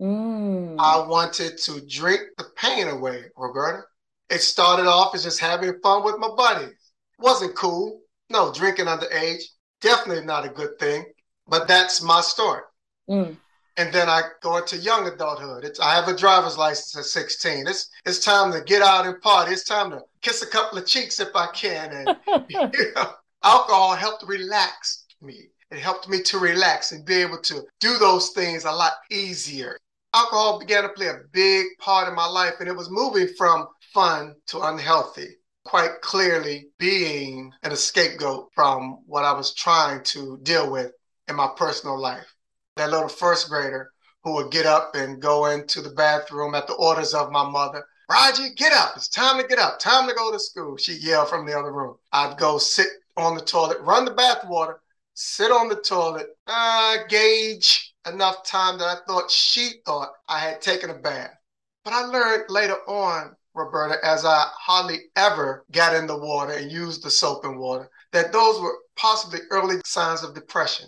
Mm. 0.00 0.74
I 0.80 1.06
wanted 1.06 1.56
to 1.58 1.86
drink 1.86 2.20
the 2.36 2.46
pain 2.56 2.88
away, 2.88 3.26
Roberta. 3.36 3.84
It 4.28 4.40
started 4.40 4.86
off 4.88 5.14
as 5.14 5.22
just 5.22 5.38
having 5.38 5.78
fun 5.80 6.02
with 6.02 6.18
my 6.18 6.30
buddies. 6.36 6.92
Wasn't 7.20 7.54
cool. 7.54 8.00
No, 8.28 8.52
drinking 8.52 8.86
underage, 8.86 9.42
definitely 9.80 10.24
not 10.24 10.46
a 10.46 10.48
good 10.48 10.80
thing. 10.80 11.04
But 11.46 11.68
that's 11.68 12.02
my 12.02 12.22
story. 12.22 12.62
Mm. 13.08 13.36
And 13.76 13.92
then 13.92 14.08
I 14.08 14.22
go 14.42 14.56
into 14.56 14.76
young 14.76 15.06
adulthood. 15.06 15.64
It's, 15.64 15.78
I 15.78 15.94
have 15.94 16.08
a 16.08 16.16
driver's 16.16 16.58
license 16.58 16.96
at 16.96 17.04
16. 17.04 17.68
It's 17.68 17.88
it's 18.04 18.24
time 18.24 18.50
to 18.50 18.62
get 18.62 18.82
out 18.82 19.06
and 19.06 19.20
party. 19.20 19.52
It's 19.52 19.62
time 19.62 19.92
to 19.92 20.00
kiss 20.22 20.42
a 20.42 20.46
couple 20.46 20.78
of 20.78 20.86
cheeks 20.86 21.20
if 21.20 21.34
I 21.36 21.46
can. 21.54 21.92
And 21.92 22.16
you 22.48 22.92
know, 22.96 23.12
alcohol 23.44 23.94
helped 23.94 24.24
relax 24.26 25.04
me. 25.22 25.50
It 25.70 25.78
helped 25.78 26.08
me 26.08 26.22
to 26.22 26.38
relax 26.38 26.92
and 26.92 27.04
be 27.04 27.14
able 27.14 27.40
to 27.42 27.62
do 27.80 27.98
those 27.98 28.30
things 28.30 28.64
a 28.64 28.72
lot 28.72 28.92
easier. 29.10 29.78
Alcohol 30.14 30.58
began 30.58 30.84
to 30.84 30.88
play 30.88 31.08
a 31.08 31.20
big 31.32 31.66
part 31.78 32.08
in 32.08 32.14
my 32.14 32.26
life, 32.26 32.54
and 32.60 32.68
it 32.68 32.76
was 32.76 32.90
moving 32.90 33.28
from 33.36 33.66
fun 33.92 34.34
to 34.46 34.60
unhealthy 34.62 35.36
quite 35.68 36.00
clearly 36.00 36.68
being 36.78 37.52
an 37.62 37.76
scapegoat 37.76 38.48
from 38.54 39.02
what 39.06 39.24
I 39.24 39.32
was 39.32 39.52
trying 39.52 40.02
to 40.04 40.38
deal 40.42 40.70
with 40.70 40.92
in 41.28 41.36
my 41.36 41.48
personal 41.58 42.00
life. 42.00 42.34
That 42.76 42.90
little 42.90 43.08
first 43.08 43.50
grader 43.50 43.90
who 44.24 44.32
would 44.34 44.50
get 44.50 44.64
up 44.64 44.94
and 44.94 45.20
go 45.20 45.46
into 45.46 45.82
the 45.82 45.90
bathroom 45.90 46.54
at 46.54 46.66
the 46.66 46.72
orders 46.72 47.12
of 47.12 47.30
my 47.30 47.46
mother. 47.46 47.84
Roger, 48.10 48.48
get 48.56 48.72
up. 48.72 48.94
It's 48.96 49.08
time 49.08 49.38
to 49.40 49.46
get 49.46 49.58
up. 49.58 49.78
Time 49.78 50.08
to 50.08 50.14
go 50.14 50.32
to 50.32 50.38
school. 50.38 50.78
She 50.78 50.94
yelled 50.94 51.28
from 51.28 51.44
the 51.44 51.58
other 51.58 51.70
room. 51.70 51.96
I'd 52.12 52.38
go 52.38 52.56
sit 52.56 52.88
on 53.18 53.34
the 53.34 53.42
toilet, 53.42 53.78
run 53.82 54.06
the 54.06 54.12
bath 54.12 54.46
water, 54.48 54.80
sit 55.18 55.50
on 55.50 55.68
the 55.68 55.74
toilet, 55.74 56.28
uh, 56.46 56.98
gauge 57.08 57.92
enough 58.06 58.44
time 58.44 58.78
that 58.78 58.84
I 58.84 58.96
thought 59.04 59.28
she 59.28 59.72
thought 59.84 60.10
I 60.28 60.38
had 60.38 60.62
taken 60.62 60.90
a 60.90 60.94
bath. 60.94 61.32
But 61.84 61.92
I 61.92 62.02
learned 62.02 62.44
later 62.48 62.76
on 62.86 63.34
Roberta, 63.52 63.96
as 64.04 64.24
I 64.24 64.46
hardly 64.56 64.98
ever 65.16 65.64
got 65.72 65.96
in 65.96 66.06
the 66.06 66.16
water 66.16 66.52
and 66.52 66.70
used 66.70 67.02
the 67.02 67.10
soap 67.10 67.44
and 67.44 67.58
water, 67.58 67.90
that 68.12 68.32
those 68.32 68.60
were 68.60 68.78
possibly 68.94 69.40
early 69.50 69.80
signs 69.84 70.22
of 70.22 70.36
depression. 70.36 70.86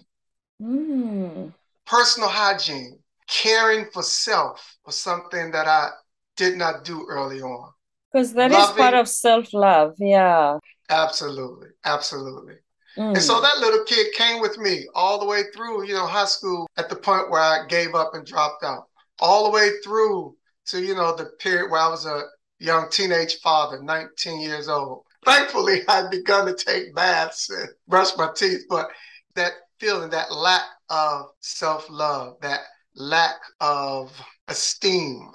Mm. 0.62 1.52
Personal 1.84 2.28
hygiene, 2.28 3.00
caring 3.26 3.86
for 3.92 4.04
self 4.04 4.76
was 4.86 4.94
something 4.94 5.50
that 5.50 5.66
I 5.66 5.88
did 6.36 6.56
not 6.56 6.84
do 6.84 7.04
early 7.08 7.42
on. 7.42 7.72
Because 8.12 8.32
that 8.34 8.52
Loving, 8.52 8.70
is 8.70 8.76
part 8.76 8.94
of 8.94 9.08
self 9.08 9.52
love. 9.52 9.94
Yeah. 9.98 10.58
Absolutely. 10.88 11.70
Absolutely. 11.84 12.54
Mm. 12.96 13.14
And 13.14 13.22
so 13.22 13.40
that 13.40 13.58
little 13.58 13.84
kid 13.84 14.12
came 14.14 14.40
with 14.40 14.58
me 14.58 14.86
all 14.94 15.18
the 15.18 15.26
way 15.26 15.42
through, 15.54 15.86
you 15.86 15.94
know, 15.94 16.06
high 16.06 16.24
school 16.24 16.68
at 16.76 16.88
the 16.88 16.96
point 16.96 17.30
where 17.30 17.40
I 17.40 17.66
gave 17.68 17.94
up 17.94 18.14
and 18.14 18.26
dropped 18.26 18.64
out, 18.64 18.88
all 19.20 19.44
the 19.44 19.50
way 19.50 19.70
through 19.84 20.36
to, 20.66 20.82
you 20.82 20.94
know, 20.94 21.14
the 21.14 21.26
period 21.38 21.70
where 21.70 21.80
I 21.80 21.88
was 21.88 22.06
a 22.06 22.22
young 22.58 22.90
teenage 22.90 23.40
father, 23.40 23.82
19 23.82 24.40
years 24.40 24.68
old. 24.68 25.04
Thankfully, 25.24 25.82
I'd 25.88 26.10
begun 26.10 26.46
to 26.46 26.54
take 26.54 26.94
baths 26.94 27.50
and 27.50 27.68
brush 27.86 28.16
my 28.16 28.30
teeth, 28.34 28.62
but 28.68 28.88
that 29.34 29.52
feeling, 29.78 30.10
that 30.10 30.32
lack 30.32 30.64
of 30.88 31.26
self 31.40 31.88
love, 31.90 32.36
that 32.42 32.60
lack 32.94 33.36
of 33.60 34.12
esteem. 34.48 35.30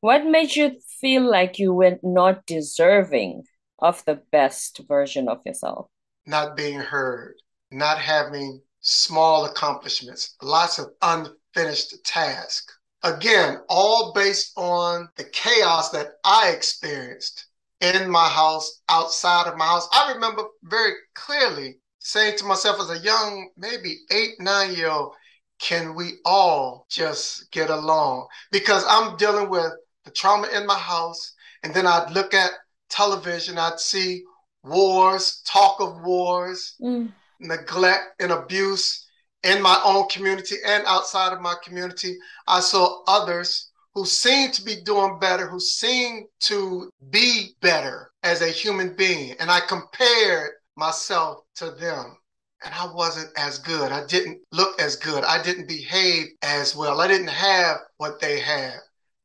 What 0.00 0.26
made 0.26 0.56
you 0.56 0.72
feel 1.00 1.28
like 1.30 1.58
you 1.58 1.72
were 1.72 1.98
not 2.02 2.44
deserving 2.46 3.44
of 3.78 4.04
the 4.04 4.20
best 4.32 4.80
version 4.88 5.28
of 5.28 5.40
yourself? 5.44 5.88
Not 6.26 6.56
being 6.56 6.78
heard, 6.78 7.34
not 7.70 7.98
having 7.98 8.62
small 8.80 9.44
accomplishments, 9.44 10.34
lots 10.42 10.78
of 10.78 10.92
unfinished 11.02 12.04
tasks. 12.04 12.78
Again, 13.02 13.58
all 13.68 14.12
based 14.12 14.52
on 14.56 15.08
the 15.16 15.24
chaos 15.24 15.90
that 15.90 16.12
I 16.24 16.50
experienced 16.50 17.46
in 17.80 18.08
my 18.08 18.28
house, 18.28 18.80
outside 18.88 19.48
of 19.48 19.56
my 19.56 19.66
house. 19.66 19.88
I 19.92 20.12
remember 20.12 20.44
very 20.62 20.92
clearly 21.14 21.78
saying 21.98 22.38
to 22.38 22.44
myself 22.44 22.80
as 22.80 22.90
a 22.90 23.02
young, 23.02 23.50
maybe 23.56 23.98
eight, 24.10 24.34
nine 24.38 24.74
year 24.74 24.90
old, 24.90 25.14
can 25.58 25.94
we 25.94 26.14
all 26.24 26.86
just 26.88 27.50
get 27.50 27.70
along? 27.70 28.26
Because 28.50 28.84
I'm 28.88 29.16
dealing 29.16 29.48
with 29.48 29.72
the 30.04 30.10
trauma 30.10 30.48
in 30.48 30.66
my 30.66 30.78
house. 30.78 31.34
And 31.62 31.72
then 31.72 31.86
I'd 31.86 32.10
look 32.10 32.34
at 32.34 32.50
television, 32.88 33.58
I'd 33.58 33.78
see 33.78 34.24
wars, 34.64 35.42
talk 35.44 35.80
of 35.80 36.02
wars, 36.02 36.74
mm. 36.80 37.12
neglect 37.40 38.20
and 38.20 38.32
abuse 38.32 39.06
in 39.42 39.60
my 39.60 39.80
own 39.84 40.08
community 40.08 40.56
and 40.66 40.84
outside 40.86 41.32
of 41.32 41.40
my 41.40 41.54
community. 41.64 42.16
I 42.46 42.60
saw 42.60 43.02
others 43.06 43.70
who 43.94 44.06
seemed 44.06 44.54
to 44.54 44.64
be 44.64 44.76
doing 44.84 45.18
better, 45.18 45.46
who 45.46 45.60
seemed 45.60 46.26
to 46.40 46.90
be 47.10 47.54
better 47.60 48.10
as 48.22 48.40
a 48.40 48.48
human 48.48 48.94
being. 48.96 49.34
And 49.38 49.50
I 49.50 49.60
compared 49.60 50.52
myself 50.76 51.40
to 51.56 51.70
them. 51.72 52.16
And 52.64 52.72
I 52.72 52.92
wasn't 52.94 53.36
as 53.36 53.58
good. 53.58 53.90
I 53.90 54.06
didn't 54.06 54.40
look 54.52 54.80
as 54.80 54.94
good. 54.94 55.24
I 55.24 55.42
didn't 55.42 55.66
behave 55.66 56.28
as 56.42 56.76
well. 56.76 57.00
I 57.00 57.08
didn't 57.08 57.28
have 57.28 57.78
what 57.96 58.20
they 58.20 58.38
had. 58.38 58.76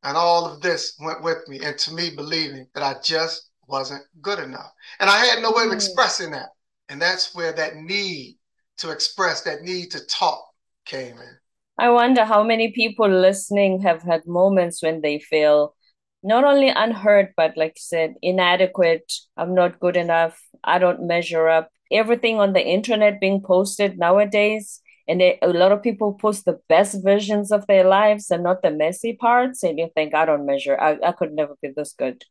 And 0.01 0.17
all 0.17 0.45
of 0.45 0.61
this 0.61 0.95
went 0.99 1.21
with 1.21 1.47
me 1.47 1.61
into 1.63 1.93
me 1.93 2.09
believing 2.09 2.65
that 2.73 2.83
I 2.83 2.99
just 3.03 3.46
wasn't 3.67 4.03
good 4.21 4.39
enough. 4.39 4.71
And 4.99 5.09
I 5.09 5.17
had 5.25 5.41
no 5.41 5.51
way 5.51 5.63
of 5.63 5.71
mm. 5.71 5.75
expressing 5.75 6.31
that. 6.31 6.49
And 6.89 7.01
that's 7.01 7.35
where 7.35 7.51
that 7.53 7.75
need 7.75 8.37
to 8.77 8.91
express, 8.91 9.41
that 9.41 9.61
need 9.61 9.91
to 9.91 10.05
talk 10.05 10.43
came 10.85 11.17
in. 11.17 11.37
I 11.77 11.89
wonder 11.89 12.25
how 12.25 12.43
many 12.43 12.71
people 12.71 13.09
listening 13.09 13.81
have 13.81 14.01
had 14.01 14.25
moments 14.25 14.81
when 14.81 15.01
they 15.01 15.19
feel 15.19 15.75
not 16.23 16.43
only 16.43 16.69
unheard, 16.69 17.33
but 17.37 17.55
like 17.55 17.73
you 17.75 17.81
said, 17.81 18.15
inadequate. 18.21 19.11
I'm 19.35 19.53
not 19.53 19.79
good 19.79 19.95
enough. 19.95 20.41
I 20.63 20.79
don't 20.79 21.05
measure 21.05 21.47
up. 21.47 21.69
Everything 21.91 22.39
on 22.39 22.53
the 22.53 22.65
internet 22.65 23.21
being 23.21 23.41
posted 23.41 23.97
nowadays, 23.97 24.81
and 25.07 25.21
they, 25.21 25.37
a 25.41 25.47
lot 25.47 25.71
of 25.71 25.83
people 25.83 26.13
post 26.13 26.45
the 26.45 26.59
best 26.67 27.01
versions 27.03 27.51
of 27.51 27.65
their 27.67 27.87
lives 27.87 28.29
and 28.31 28.43
not 28.43 28.61
the 28.61 28.71
messy 28.71 29.13
parts. 29.13 29.63
And 29.63 29.77
you 29.77 29.89
think, 29.93 30.13
I 30.13 30.25
don't 30.25 30.45
measure. 30.45 30.79
I, 30.79 30.97
I 31.05 31.11
could 31.11 31.31
never 31.31 31.55
be 31.61 31.69
this 31.75 31.93
good. 31.93 32.23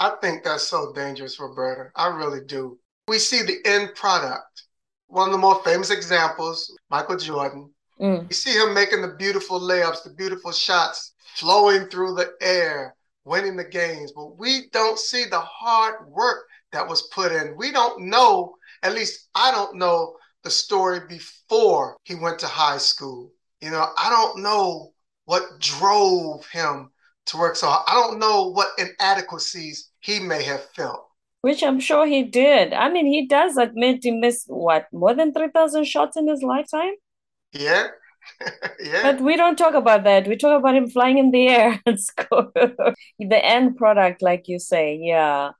I 0.00 0.10
think 0.20 0.42
that's 0.42 0.66
so 0.66 0.92
dangerous, 0.92 1.38
Roberta. 1.38 1.90
I 1.94 2.08
really 2.08 2.44
do. 2.44 2.78
We 3.06 3.18
see 3.18 3.42
the 3.42 3.58
end 3.64 3.94
product 3.94 4.64
one 5.10 5.28
of 5.28 5.32
the 5.32 5.38
more 5.38 5.62
famous 5.64 5.90
examples, 5.90 6.72
Michael 6.88 7.16
Jordan. 7.16 7.70
Mm. 8.00 8.28
You 8.28 8.34
see 8.34 8.52
him 8.52 8.72
making 8.72 9.02
the 9.02 9.16
beautiful 9.18 9.60
layups, 9.60 10.04
the 10.04 10.10
beautiful 10.10 10.52
shots, 10.52 11.14
flowing 11.34 11.86
through 11.86 12.14
the 12.14 12.32
air, 12.40 12.94
winning 13.24 13.56
the 13.56 13.64
games. 13.64 14.12
But 14.12 14.38
we 14.38 14.68
don't 14.72 14.98
see 14.98 15.24
the 15.24 15.40
hard 15.40 16.08
work 16.08 16.44
that 16.72 16.88
was 16.88 17.08
put 17.12 17.32
in. 17.32 17.56
We 17.56 17.72
don't 17.72 18.06
know, 18.08 18.54
at 18.82 18.94
least 18.94 19.28
I 19.34 19.50
don't 19.50 19.76
know 19.76 20.16
the 20.44 20.50
story 20.50 21.00
before 21.08 21.96
he 22.04 22.14
went 22.14 22.38
to 22.38 22.46
high 22.46 22.78
school. 22.78 23.32
You 23.60 23.70
know, 23.70 23.88
I 23.98 24.08
don't 24.08 24.42
know 24.42 24.92
what 25.26 25.58
drove 25.58 26.46
him 26.46 26.90
to 27.30 27.38
work 27.38 27.56
so 27.56 27.68
hard. 27.68 27.84
I 27.88 27.94
don't 27.94 28.18
know 28.18 28.50
what 28.50 28.68
inadequacies 28.78 29.90
he 30.00 30.20
may 30.20 30.42
have 30.42 30.64
felt. 30.70 31.06
Which 31.42 31.62
I'm 31.62 31.80
sure 31.80 32.06
he 32.06 32.22
did. 32.22 32.72
I 32.72 32.90
mean, 32.90 33.06
he 33.06 33.26
does 33.26 33.56
admit 33.56 34.00
he 34.02 34.10
missed 34.10 34.44
what 34.48 34.86
more 34.92 35.14
than 35.14 35.32
three 35.32 35.48
thousand 35.48 35.84
shots 35.84 36.16
in 36.16 36.28
his 36.28 36.42
lifetime. 36.42 36.92
Yeah, 37.52 37.88
yeah. 38.82 39.02
But 39.02 39.20
we 39.20 39.36
don't 39.36 39.56
talk 39.56 39.74
about 39.74 40.04
that. 40.04 40.28
We 40.28 40.36
talk 40.36 40.58
about 40.58 40.76
him 40.76 40.88
flying 40.88 41.18
in 41.18 41.30
the 41.30 41.48
air 41.48 41.80
and 41.86 41.98
score. 42.00 42.50
the 42.54 43.44
end 43.44 43.76
product, 43.76 44.22
like 44.22 44.48
you 44.48 44.58
say, 44.58 44.98
yeah. 45.00 45.52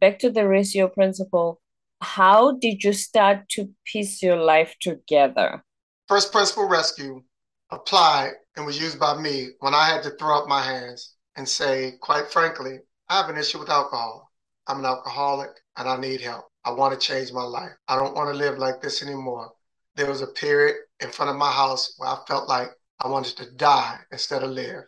Back 0.00 0.18
to 0.20 0.30
the 0.30 0.42
RECEO 0.42 0.92
principle. 0.92 1.60
How 2.00 2.52
did 2.52 2.84
you 2.84 2.92
start 2.92 3.48
to 3.50 3.70
piece 3.86 4.22
your 4.22 4.36
life 4.36 4.74
together? 4.80 5.64
First 6.08 6.32
principle 6.32 6.68
rescue 6.68 7.22
applied 7.70 8.32
and 8.56 8.66
was 8.66 8.80
used 8.80 9.00
by 9.00 9.16
me 9.16 9.48
when 9.60 9.74
I 9.74 9.86
had 9.88 10.02
to 10.02 10.10
throw 10.10 10.38
up 10.38 10.48
my 10.48 10.62
hands 10.62 11.13
and 11.36 11.48
say, 11.48 11.94
quite 12.00 12.30
frankly, 12.30 12.78
I 13.08 13.20
have 13.20 13.30
an 13.30 13.38
issue 13.38 13.58
with 13.58 13.70
alcohol. 13.70 14.30
I'm 14.66 14.78
an 14.78 14.86
alcoholic 14.86 15.50
and 15.76 15.88
I 15.88 15.96
need 15.96 16.20
help. 16.20 16.46
I 16.64 16.70
want 16.70 16.98
to 16.98 17.06
change 17.06 17.32
my 17.32 17.42
life. 17.42 17.72
I 17.88 17.96
don't 17.96 18.14
want 18.14 18.30
to 18.30 18.38
live 18.38 18.58
like 18.58 18.80
this 18.80 19.02
anymore. 19.02 19.52
There 19.96 20.08
was 20.08 20.22
a 20.22 20.28
period 20.28 20.76
in 21.00 21.10
front 21.10 21.30
of 21.30 21.36
my 21.36 21.50
house 21.50 21.94
where 21.98 22.08
I 22.08 22.18
felt 22.26 22.48
like 22.48 22.70
I 23.00 23.08
wanted 23.08 23.36
to 23.36 23.50
die 23.52 23.98
instead 24.10 24.42
of 24.42 24.50
live. 24.50 24.84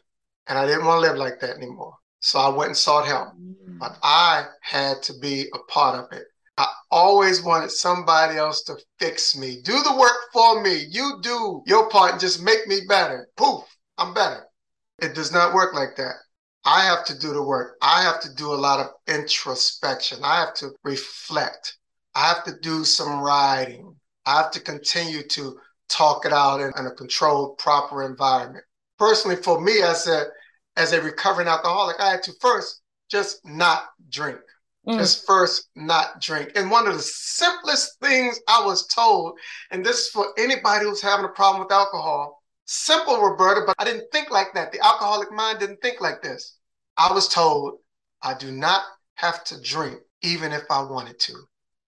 And 0.47 0.59
I 0.59 0.67
didn't 0.67 0.87
want 0.87 1.03
to 1.03 1.09
live 1.09 1.19
like 1.19 1.41
that 1.41 1.57
anymore. 1.57 1.95
So 2.21 2.39
I 2.39 2.49
went 2.49 2.69
and 2.69 2.77
sought 2.77 3.07
help. 3.07 3.35
Mm. 3.35 3.79
But 3.79 3.99
I 4.03 4.47
had 4.63 5.03
to 5.05 5.19
be 5.21 5.47
a 5.55 5.59
part 5.71 5.99
of 5.99 6.17
it. 6.17 6.25
I 6.57 6.67
always 6.91 7.43
wanted 7.43 7.71
somebody 7.71 8.39
else 8.39 8.63
to 8.65 8.77
fix 8.99 9.37
me. 9.37 9.61
Do 9.63 9.83
the 9.83 9.97
work 9.97 10.17
for 10.33 10.63
me. 10.63 10.87
You 10.89 11.19
do 11.21 11.63
your 11.67 11.91
part 11.91 12.13
and 12.13 12.21
just 12.21 12.43
make 12.43 12.67
me 12.67 12.81
better. 12.89 13.29
Poof, 13.37 13.65
I'm 13.99 14.15
better. 14.15 14.47
It 14.99 15.15
does 15.15 15.33
not 15.33 15.53
work 15.53 15.75
like 15.75 15.97
that. 15.97 16.15
I 16.67 16.85
have 16.85 17.05
to 17.07 17.19
do 17.19 17.33
the 17.33 17.43
work. 17.43 17.77
I 17.81 18.03
have 18.03 18.21
to 18.23 18.35
do 18.35 18.53
a 18.53 18.55
lot 18.55 18.81
of 18.81 18.89
introspection. 19.07 20.19
I 20.25 20.41
have 20.41 20.55
to 20.55 20.71
reflect. 20.83 21.79
I 22.15 22.27
have 22.27 22.45
to 22.45 22.59
do 22.61 22.85
some 22.85 23.21
writing. 23.21 23.95
I 24.27 24.39
have 24.39 24.51
to 24.51 24.61
continue 24.61 25.23
to 25.23 25.59
talk 25.89 26.27
it 26.27 26.33
out 26.33 26.61
in, 26.61 26.73
in 26.77 26.87
a 26.87 26.91
controlled, 26.91 27.59
proper 27.59 28.05
environment. 28.05 28.65
Personally, 28.99 29.37
for 29.37 29.61
me, 29.61 29.81
as 29.83 30.09
a 30.09 30.25
as 30.77 30.93
a 30.93 31.01
recovering 31.01 31.49
alcoholic, 31.49 32.01
I 32.01 32.11
had 32.11 32.23
to 32.25 32.33
first 32.41 32.83
just 33.09 33.47
not 33.47 33.85
drink. 34.11 34.41
Mm. 34.87 34.99
Just 34.99 35.27
first 35.27 35.69
not 35.75 36.21
drink. 36.21 36.53
And 36.55 36.71
one 36.71 36.87
of 36.87 36.95
the 36.95 37.03
simplest 37.03 37.99
things 38.01 38.41
I 38.49 38.65
was 38.65 38.87
told, 38.89 39.39
and 39.71 39.85
this 39.85 39.99
is 40.01 40.09
for 40.09 40.27
anybody 40.39 40.85
who's 40.85 41.01
having 41.01 41.25
a 41.25 41.29
problem 41.29 41.63
with 41.63 41.73
alcohol, 41.73 42.43
simple, 42.67 43.21
Roberta, 43.21 43.63
but 43.67 43.75
I 43.79 43.85
didn't 43.85 44.11
think 44.13 44.31
like 44.31 44.53
that. 44.55 44.73
The 44.73 44.85
alcoholic 44.85 45.33
mind 45.33 45.59
didn't 45.59 45.81
think 45.81 46.01
like 46.01 46.23
this. 46.23 46.59
I 46.97 47.13
was 47.13 47.29
told 47.29 47.79
I 48.23 48.35
do 48.35 48.51
not 48.51 48.83
have 49.15 49.45
to 49.45 49.61
drink 49.61 50.01
even 50.23 50.53
if 50.53 50.63
I 50.71 50.83
wanted 50.83 51.19
to. 51.21 51.35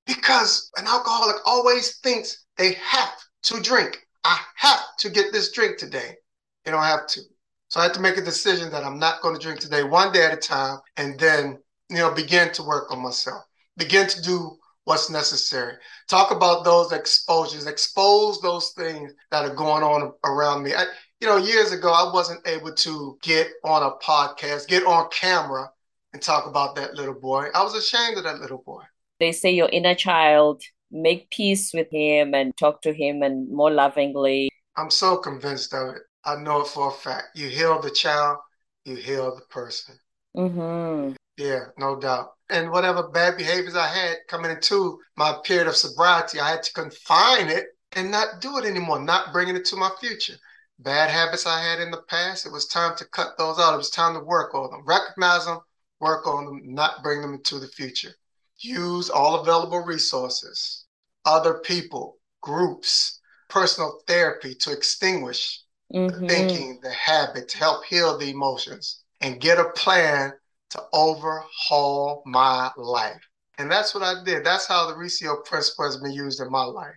Because 0.06 0.70
an 0.76 0.86
alcoholic 0.86 1.36
always 1.44 1.98
thinks 1.98 2.46
they 2.56 2.72
have 2.74 3.14
to 3.42 3.60
drink. 3.60 3.98
I 4.24 4.38
have 4.56 4.80
to 4.98 5.10
get 5.10 5.32
this 5.32 5.52
drink 5.52 5.78
today. 5.78 6.16
They 6.64 6.70
don't 6.70 6.82
have 6.82 7.06
to. 7.08 7.20
So 7.68 7.80
I 7.80 7.84
had 7.84 7.94
to 7.94 8.00
make 8.00 8.16
a 8.16 8.22
decision 8.22 8.70
that 8.70 8.84
I'm 8.84 8.98
not 8.98 9.20
going 9.20 9.34
to 9.34 9.40
drink 9.40 9.60
today, 9.60 9.82
one 9.82 10.12
day 10.12 10.24
at 10.24 10.32
a 10.32 10.36
time, 10.36 10.78
and 10.96 11.18
then, 11.18 11.58
you 11.90 11.98
know, 11.98 12.12
begin 12.12 12.52
to 12.54 12.62
work 12.62 12.90
on 12.90 13.02
myself, 13.02 13.42
begin 13.76 14.06
to 14.08 14.22
do 14.22 14.56
what's 14.88 15.10
necessary. 15.10 15.74
Talk 16.08 16.30
about 16.30 16.64
those 16.64 16.92
exposures, 16.92 17.66
expose 17.66 18.40
those 18.40 18.70
things 18.70 19.12
that 19.30 19.44
are 19.44 19.54
going 19.54 19.82
on 19.82 20.14
around 20.24 20.62
me. 20.62 20.72
I, 20.72 20.86
you 21.20 21.28
know, 21.28 21.36
years 21.36 21.72
ago, 21.72 21.90
I 21.92 22.10
wasn't 22.10 22.46
able 22.48 22.72
to 22.72 23.18
get 23.22 23.48
on 23.64 23.82
a 23.82 23.90
podcast, 24.02 24.66
get 24.66 24.86
on 24.86 25.10
camera 25.10 25.70
and 26.14 26.22
talk 26.22 26.46
about 26.46 26.74
that 26.76 26.94
little 26.94 27.20
boy. 27.20 27.48
I 27.54 27.62
was 27.62 27.74
ashamed 27.74 28.16
of 28.16 28.24
that 28.24 28.40
little 28.40 28.62
boy. 28.64 28.82
They 29.20 29.32
say 29.32 29.50
your 29.50 29.68
inner 29.68 29.94
child, 29.94 30.62
make 30.90 31.28
peace 31.28 31.74
with 31.74 31.88
him 31.92 32.32
and 32.32 32.56
talk 32.56 32.80
to 32.82 32.94
him 32.94 33.22
and 33.22 33.46
more 33.50 33.70
lovingly. 33.70 34.48
I'm 34.74 34.90
so 34.90 35.18
convinced 35.18 35.74
of 35.74 35.96
it. 35.96 36.02
I 36.24 36.36
know 36.36 36.62
it 36.62 36.68
for 36.68 36.88
a 36.88 36.92
fact. 36.92 37.36
You 37.36 37.50
heal 37.50 37.78
the 37.78 37.90
child, 37.90 38.38
you 38.86 38.96
heal 38.96 39.34
the 39.34 39.42
person. 39.50 39.96
Mm-hmm. 40.34 41.12
Yeah, 41.36 41.64
no 41.76 42.00
doubt. 42.00 42.30
And 42.50 42.70
whatever 42.70 43.08
bad 43.08 43.36
behaviors 43.36 43.76
I 43.76 43.88
had 43.88 44.18
coming 44.28 44.50
into 44.50 44.98
my 45.16 45.36
period 45.44 45.66
of 45.66 45.76
sobriety, 45.76 46.40
I 46.40 46.50
had 46.50 46.62
to 46.62 46.72
confine 46.72 47.48
it 47.48 47.66
and 47.92 48.10
not 48.10 48.40
do 48.40 48.58
it 48.58 48.64
anymore, 48.64 49.00
not 49.00 49.32
bringing 49.32 49.56
it 49.56 49.64
to 49.66 49.76
my 49.76 49.90
future. 50.00 50.34
Bad 50.78 51.10
habits 51.10 51.46
I 51.46 51.60
had 51.60 51.80
in 51.80 51.90
the 51.90 52.02
past, 52.02 52.46
it 52.46 52.52
was 52.52 52.66
time 52.66 52.96
to 52.96 53.04
cut 53.06 53.36
those 53.36 53.58
out. 53.58 53.74
It 53.74 53.78
was 53.78 53.90
time 53.90 54.14
to 54.14 54.20
work 54.20 54.54
on 54.54 54.70
them, 54.70 54.84
recognize 54.86 55.44
them, 55.44 55.58
work 56.00 56.26
on 56.26 56.44
them, 56.44 56.62
not 56.64 57.02
bring 57.02 57.20
them 57.20 57.34
into 57.34 57.58
the 57.58 57.68
future. 57.68 58.12
Use 58.60 59.10
all 59.10 59.40
available 59.40 59.80
resources, 59.80 60.84
other 61.24 61.54
people, 61.54 62.18
groups, 62.40 63.20
personal 63.48 64.00
therapy 64.06 64.54
to 64.54 64.72
extinguish 64.72 65.62
mm-hmm. 65.92 66.22
the 66.22 66.28
thinking, 66.28 66.80
the 66.82 66.90
habit, 66.90 67.48
to 67.48 67.58
help 67.58 67.84
heal 67.84 68.16
the 68.16 68.30
emotions, 68.30 69.02
and 69.20 69.40
get 69.40 69.58
a 69.58 69.70
plan 69.70 70.32
to 70.70 70.82
overhaul 70.92 72.22
my 72.26 72.70
life. 72.76 73.20
And 73.58 73.70
that's 73.70 73.94
what 73.94 74.02
I 74.02 74.22
did. 74.24 74.44
That's 74.44 74.66
how 74.66 74.86
the 74.86 74.94
RECEO 74.94 75.44
principle 75.44 75.84
has 75.86 75.96
been 75.96 76.12
used 76.12 76.40
in 76.40 76.50
my 76.50 76.64
life. 76.64 76.94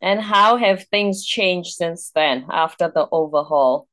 And 0.00 0.20
how 0.20 0.56
have 0.56 0.84
things 0.84 1.24
changed 1.24 1.74
since 1.74 2.10
then 2.14 2.46
after 2.50 2.90
the 2.94 3.08
overhaul? 3.10 3.88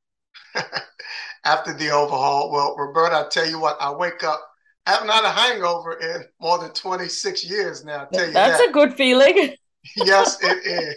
after 1.45 1.73
the 1.73 1.89
overhaul, 1.89 2.51
well, 2.51 2.75
Roberta, 2.77 3.25
I 3.25 3.29
tell 3.29 3.49
you 3.49 3.59
what, 3.59 3.77
I 3.81 3.91
wake 3.91 4.23
up 4.23 4.41
I 4.85 4.91
haven't 4.91 5.09
had 5.09 5.25
a 5.25 5.31
hangover 5.31 5.93
in 5.93 6.25
more 6.39 6.57
than 6.57 6.71
26 6.71 7.45
years 7.45 7.85
now. 7.85 8.03
I 8.03 8.05
tell 8.11 8.27
you 8.27 8.33
That's 8.33 8.59
that. 8.59 8.69
a 8.69 8.71
good 8.71 8.95
feeling. 8.95 9.55
yes, 9.95 10.37
it 10.41 10.65
is. 10.65 10.95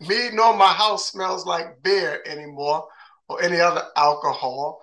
Me 0.08 0.30
nor 0.32 0.56
my 0.56 0.72
house 0.72 1.10
smells 1.10 1.46
like 1.46 1.82
beer 1.82 2.22
anymore 2.26 2.86
or 3.28 3.40
any 3.42 3.60
other 3.60 3.82
alcohol. 3.96 4.80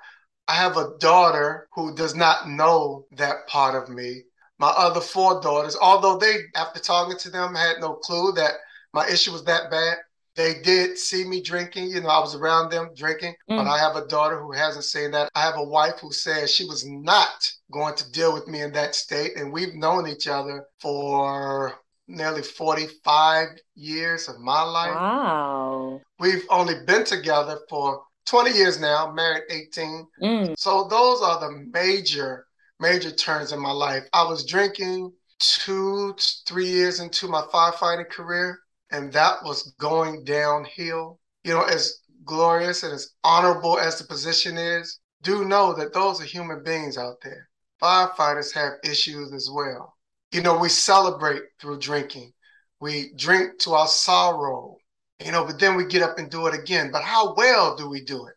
I 0.47 0.55
have 0.55 0.77
a 0.77 0.97
daughter 0.99 1.67
who 1.73 1.95
does 1.95 2.15
not 2.15 2.49
know 2.49 3.05
that 3.11 3.47
part 3.47 3.75
of 3.75 3.89
me. 3.89 4.23
My 4.59 4.69
other 4.69 5.01
four 5.01 5.41
daughters, 5.41 5.75
although 5.79 6.17
they, 6.17 6.35
after 6.55 6.79
talking 6.79 7.17
to 7.17 7.29
them, 7.29 7.55
had 7.55 7.79
no 7.79 7.93
clue 7.93 8.31
that 8.33 8.53
my 8.93 9.07
issue 9.07 9.31
was 9.31 9.43
that 9.45 9.71
bad, 9.71 9.97
they 10.35 10.61
did 10.61 10.97
see 10.97 11.23
me 11.25 11.41
drinking. 11.41 11.89
You 11.89 12.01
know, 12.01 12.09
I 12.09 12.19
was 12.19 12.35
around 12.35 12.69
them 12.69 12.91
drinking, 12.95 13.35
mm. 13.49 13.57
but 13.57 13.67
I 13.67 13.77
have 13.77 13.95
a 13.95 14.07
daughter 14.07 14.39
who 14.39 14.51
hasn't 14.51 14.85
seen 14.85 15.11
that. 15.11 15.29
I 15.35 15.41
have 15.41 15.57
a 15.57 15.63
wife 15.63 15.99
who 15.99 16.11
says 16.11 16.51
she 16.51 16.65
was 16.65 16.85
not 16.85 17.51
going 17.71 17.95
to 17.95 18.11
deal 18.11 18.33
with 18.33 18.47
me 18.47 18.61
in 18.61 18.71
that 18.73 18.95
state. 18.95 19.35
And 19.35 19.51
we've 19.51 19.75
known 19.75 20.07
each 20.07 20.27
other 20.27 20.65
for 20.79 21.73
nearly 22.07 22.41
45 22.41 23.47
years 23.75 24.27
of 24.29 24.39
my 24.39 24.61
life. 24.61 24.95
Wow. 24.95 26.01
We've 26.19 26.45
only 26.49 26.75
been 26.85 27.03
together 27.03 27.59
for 27.69 28.03
20 28.31 28.51
years 28.51 28.79
now, 28.79 29.11
married 29.11 29.43
18. 29.49 30.07
Mm. 30.23 30.57
So 30.57 30.87
those 30.89 31.21
are 31.21 31.41
the 31.41 31.65
major, 31.73 32.47
major 32.79 33.11
turns 33.11 33.51
in 33.51 33.59
my 33.59 33.73
life. 33.73 34.03
I 34.13 34.23
was 34.23 34.45
drinking 34.45 35.11
two, 35.39 36.15
three 36.47 36.67
years 36.67 37.01
into 37.01 37.27
my 37.27 37.41
firefighting 37.53 38.09
career, 38.09 38.57
and 38.89 39.11
that 39.11 39.43
was 39.43 39.73
going 39.79 40.23
downhill. 40.23 41.19
You 41.43 41.55
know, 41.55 41.63
as 41.63 41.99
glorious 42.23 42.83
and 42.83 42.93
as 42.93 43.11
honorable 43.25 43.77
as 43.77 43.97
the 43.97 44.05
position 44.05 44.57
is, 44.57 44.99
do 45.23 45.43
know 45.43 45.73
that 45.73 45.93
those 45.93 46.21
are 46.21 46.25
human 46.25 46.63
beings 46.63 46.97
out 46.97 47.17
there. 47.21 47.49
Firefighters 47.81 48.53
have 48.53 48.73
issues 48.85 49.33
as 49.33 49.49
well. 49.53 49.93
You 50.31 50.41
know, 50.41 50.57
we 50.57 50.69
celebrate 50.69 51.41
through 51.59 51.79
drinking. 51.79 52.31
We 52.79 53.11
drink 53.17 53.59
to 53.63 53.73
our 53.73 53.87
sorrow, 53.87 54.77
you 55.25 55.31
know, 55.31 55.45
but 55.45 55.59
then 55.59 55.75
we 55.75 55.85
get 55.85 56.01
up 56.01 56.17
and 56.17 56.29
do 56.29 56.47
it 56.47 56.53
again. 56.53 56.91
But 56.91 57.03
how 57.03 57.33
well 57.35 57.75
do 57.75 57.89
we 57.89 58.03
do 58.03 58.25
it? 58.27 58.33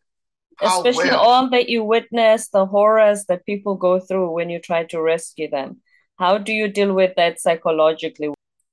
How 0.59 0.79
Especially 0.79 1.11
well? 1.11 1.21
all 1.21 1.51
that 1.51 1.69
you 1.69 1.85
witness, 1.85 2.49
the 2.49 2.67
horrors 2.67 3.25
that 3.27 3.45
people 3.47 3.75
go 3.75 3.99
through 3.99 4.33
when 4.33 4.51
you 4.51 4.61
try 4.61 4.85
to 4.85 5.01
rescue 5.01 5.51
them. 5.51 5.81
How 6.19 6.39
do 6.39 6.53
you 6.53 6.69
deal 6.69 6.95
with 6.95 7.15
that 7.17 7.41
psychologically? 7.41 8.31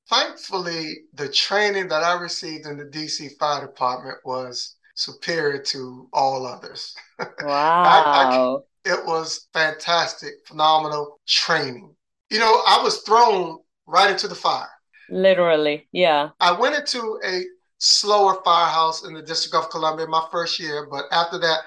Thankfully, 0.09 0.97
the 1.13 1.29
training 1.29 1.87
that 1.87 2.03
I 2.03 2.19
received 2.19 2.67
in 2.67 2.77
the 2.77 2.85
DC 2.85 3.37
Fire 3.39 3.65
Department 3.65 4.17
was 4.25 4.75
superior 4.95 5.61
to 5.63 6.07
all 6.13 6.45
others. 6.45 6.95
Wow. 7.19 7.23
I, 8.85 8.91
I, 8.91 8.93
it 8.93 9.05
was 9.05 9.47
fantastic, 9.53 10.33
phenomenal 10.45 11.19
training 11.27 11.95
you 12.31 12.39
know, 12.39 12.63
I 12.65 12.81
was 12.81 13.01
thrown 13.01 13.59
right 13.85 14.09
into 14.09 14.27
the 14.27 14.35
fire. 14.35 14.69
Literally, 15.09 15.87
yeah. 15.91 16.29
I 16.39 16.57
went 16.57 16.75
into 16.75 17.19
a 17.25 17.43
slower 17.81 18.41
firehouse 18.43 19.03
in 19.03 19.13
the 19.13 19.21
District 19.21 19.55
of 19.55 19.69
Columbia 19.69 20.07
my 20.07 20.25
first 20.31 20.59
year, 20.59 20.87
but 20.89 21.05
after 21.11 21.37
that, 21.39 21.59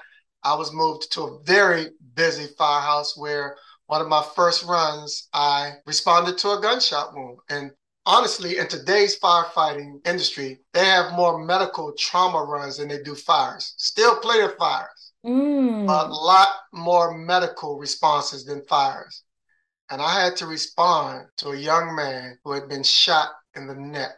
I 0.43 0.55
was 0.55 0.73
moved 0.73 1.11
to 1.13 1.21
a 1.21 1.39
very 1.43 1.87
busy 2.15 2.47
firehouse 2.57 3.17
where 3.17 3.57
one 3.87 4.01
of 4.01 4.07
my 4.07 4.23
first 4.35 4.63
runs, 4.63 5.27
I 5.33 5.73
responded 5.85 6.37
to 6.39 6.51
a 6.51 6.61
gunshot 6.61 7.13
wound. 7.15 7.39
And 7.49 7.71
honestly, 8.05 8.57
in 8.57 8.67
today's 8.67 9.19
firefighting 9.19 10.07
industry, 10.07 10.61
they 10.73 10.85
have 10.85 11.13
more 11.13 11.43
medical 11.43 11.93
trauma 11.97 12.43
runs 12.43 12.77
than 12.77 12.87
they 12.87 13.01
do 13.03 13.15
fires. 13.15 13.73
Still 13.77 14.19
plenty 14.19 14.43
of 14.43 14.55
fires, 14.57 15.13
mm. 15.25 15.85
but 15.85 16.07
a 16.07 16.13
lot 16.13 16.49
more 16.73 17.17
medical 17.17 17.77
responses 17.77 18.45
than 18.45 18.63
fires 18.65 19.23
and 19.89 20.01
I 20.01 20.23
had 20.23 20.35
to 20.37 20.47
respond 20.47 21.27
to 21.37 21.49
a 21.49 21.55
young 21.55 21.95
man 21.95 22.37
who 22.43 22.53
had 22.53 22.67
been 22.67 22.83
shot 22.83 23.29
in 23.55 23.67
the 23.67 23.75
neck. 23.75 24.17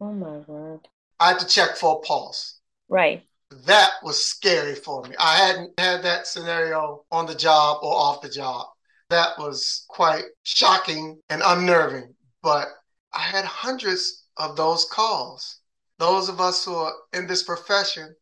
Oh 0.00 0.12
my 0.12 0.38
word. 0.46 0.80
I 1.20 1.28
had 1.28 1.40
to 1.40 1.46
check 1.46 1.76
for 1.76 1.96
a 1.96 2.06
pulse. 2.06 2.60
Right. 2.88 3.22
That 3.66 3.90
was 4.02 4.24
scary 4.24 4.74
for 4.74 5.02
me. 5.02 5.14
I 5.18 5.36
hadn't 5.36 5.78
had 5.78 6.02
that 6.02 6.26
scenario 6.26 7.04
on 7.10 7.26
the 7.26 7.34
job 7.34 7.78
or 7.82 7.94
off 7.94 8.22
the 8.22 8.28
job. 8.28 8.66
That 9.10 9.38
was 9.38 9.84
quite 9.88 10.24
shocking 10.42 11.20
and 11.28 11.42
unnerving. 11.44 12.14
But 12.42 12.68
I 13.12 13.20
had 13.20 13.44
hundreds 13.44 14.26
of 14.36 14.56
those 14.56 14.86
calls. 14.86 15.60
Those 15.98 16.28
of 16.28 16.40
us 16.40 16.64
who 16.64 16.74
are 16.74 16.92
in 17.12 17.26
this 17.26 17.42
profession, 17.42 18.14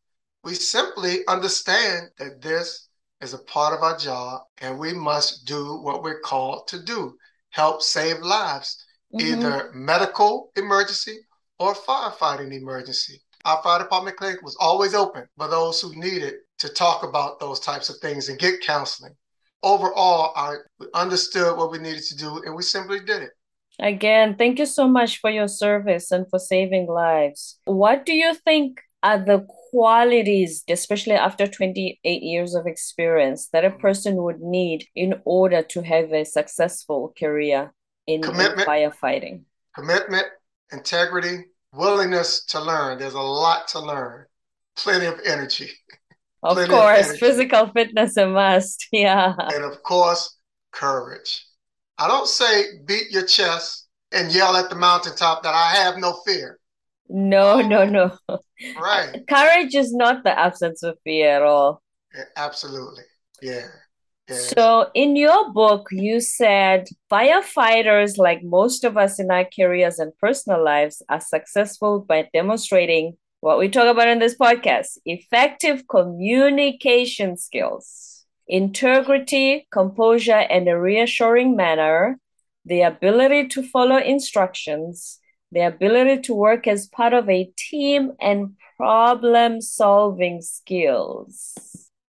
we 0.45 0.55
simply 0.55 1.27
understand 1.29 2.11
that 2.19 2.43
this 2.43 2.89
is 3.23 3.33
a 3.33 3.39
part 3.39 3.73
of 3.73 3.83
our 3.83 3.97
job, 3.97 4.43
and 4.59 4.79
we 4.79 4.93
must 4.93 5.47
do 5.47 5.81
what 5.81 6.03
we're 6.03 6.21
called 6.21 6.67
to 6.69 6.83
do 6.83 7.17
help 7.53 7.83
save 7.83 8.19
lives. 8.21 8.85
mm-hmm. 9.15 9.27
either 9.27 9.71
medical 9.75 10.51
emergency 10.57 11.19
or 11.63 11.75
firefighting 11.75 12.53
emergency. 12.53 13.23
Our 13.45 13.63
fire 13.63 13.79
department 13.79 14.17
clinic 14.17 14.43
was 14.43 14.57
always 14.59 14.95
open 14.95 15.27
for 15.37 15.47
those 15.47 15.81
who 15.81 15.95
needed 15.95 16.35
to 16.59 16.69
talk 16.69 17.05
about 17.05 17.39
those 17.39 17.61
types 17.61 17.89
of 17.89 17.97
things 17.99 18.29
and 18.29 18.39
get 18.39 18.61
counseling. 18.63 19.15
Overall, 19.63 20.33
I 20.35 20.57
understood 20.93 21.57
what 21.57 21.71
we 21.71 21.79
needed 21.79 22.03
to 22.03 22.17
do 22.17 22.43
and 22.45 22.57
we 22.57 22.65
simply 22.65 22.99
did 22.99 23.23
it. 23.23 23.31
Again, 23.79 24.35
thank 24.37 24.59
you 24.59 24.67
so 24.67 24.89
much 24.89 25.21
for 25.21 25.31
your 25.31 25.47
service 25.47 26.11
and 26.11 26.27
for 26.31 26.41
saving 26.41 26.89
lives. 26.89 27.59
What 27.65 28.05
do 28.07 28.13
you 28.13 28.35
think 28.35 28.81
are 29.05 29.19
the 29.19 29.47
qualities, 29.71 30.65
especially 30.69 31.15
after 31.15 31.47
28 31.47 32.23
years 32.23 32.57
of 32.57 32.67
experience, 32.67 33.49
that 33.53 33.65
a 33.65 33.71
mm-hmm. 33.71 33.81
person 33.81 34.17
would 34.17 34.41
need 34.41 34.87
in 34.97 35.15
order 35.25 35.63
to 35.63 35.83
have 35.83 36.13
a 36.13 36.25
successful 36.25 37.15
career 37.17 37.73
in, 38.09 38.25
in 38.25 38.31
firefighting? 38.31 39.43
Commitment, 39.77 40.27
integrity, 40.73 41.45
willingness 41.73 42.45
to 42.47 42.61
learn. 42.61 42.99
There's 42.99 43.15
a 43.15 43.21
lot 43.21 43.69
to 43.69 43.81
learn, 43.81 44.27
plenty 44.77 45.07
of 45.07 45.21
energy. 45.25 45.71
Of 46.45 46.57
plenty 46.57 46.71
course, 46.73 47.11
of 47.11 47.19
physical 47.19 47.69
fitness 47.69 48.17
a 48.17 48.27
must. 48.27 48.89
Yeah. 48.93 49.35
And 49.39 49.63
of 49.63 49.81
course, 49.85 50.39
courage. 50.73 51.47
I 51.99 52.09
don't 52.09 52.27
say 52.27 52.65
beat 52.85 53.13
your 53.13 53.25
chest 53.25 53.87
and 54.11 54.35
yell 54.35 54.57
at 54.57 54.69
the 54.69 54.75
mountaintop 54.75 55.45
that 55.45 55.55
I 55.55 55.71
have 55.77 55.99
no 55.99 56.15
fear. 56.27 56.59
No, 57.09 57.61
no, 57.61 57.85
no. 57.85 58.19
Right. 58.77 59.23
Courage 59.29 59.75
is 59.77 59.95
not 59.95 60.25
the 60.25 60.37
absence 60.37 60.83
of 60.83 60.99
fear 61.05 61.37
at 61.37 61.43
all. 61.43 61.81
Yeah, 62.13 62.25
absolutely. 62.37 63.05
Yeah. 63.41 63.67
So, 64.33 64.91
in 64.95 65.15
your 65.15 65.53
book, 65.53 65.89
you 65.91 66.21
said 66.21 66.89
firefighters, 67.11 68.17
like 68.17 68.43
most 68.43 68.83
of 68.83 68.97
us 68.97 69.21
in 69.21 69.31
our 69.31 69.45
careers 69.45 69.99
and 69.99 70.17
personal 70.19 70.65
lives, 70.65 71.03
are 71.09 71.21
successful 71.21 72.01
by 72.01 72.29
demonstrating 72.33 73.17
what 73.41 73.59
we 73.59 73.69
talk 73.69 73.89
about 73.89 74.09
in 74.09 74.21
this 74.21 74.37
podcast 74.37 74.99
effective 75.05 75.87
communication 75.89 77.37
skills, 77.37 78.25
integrity, 78.49 79.67
composure, 79.71 80.47
and 80.49 80.69
a 80.69 80.79
reassuring 80.79 81.55
manner, 81.55 82.19
the 82.65 82.83
ability 82.83 83.49
to 83.49 83.63
follow 83.63 83.97
instructions, 83.99 85.19
the 85.51 85.61
ability 85.61 86.23
to 86.23 86.35
work 86.35 86.67
as 86.67 86.87
part 86.87 87.13
of 87.13 87.29
a 87.29 87.53
team, 87.59 88.13
and 88.21 88.57
problem 88.79 89.61
solving 89.61 90.41
skills. 90.41 91.72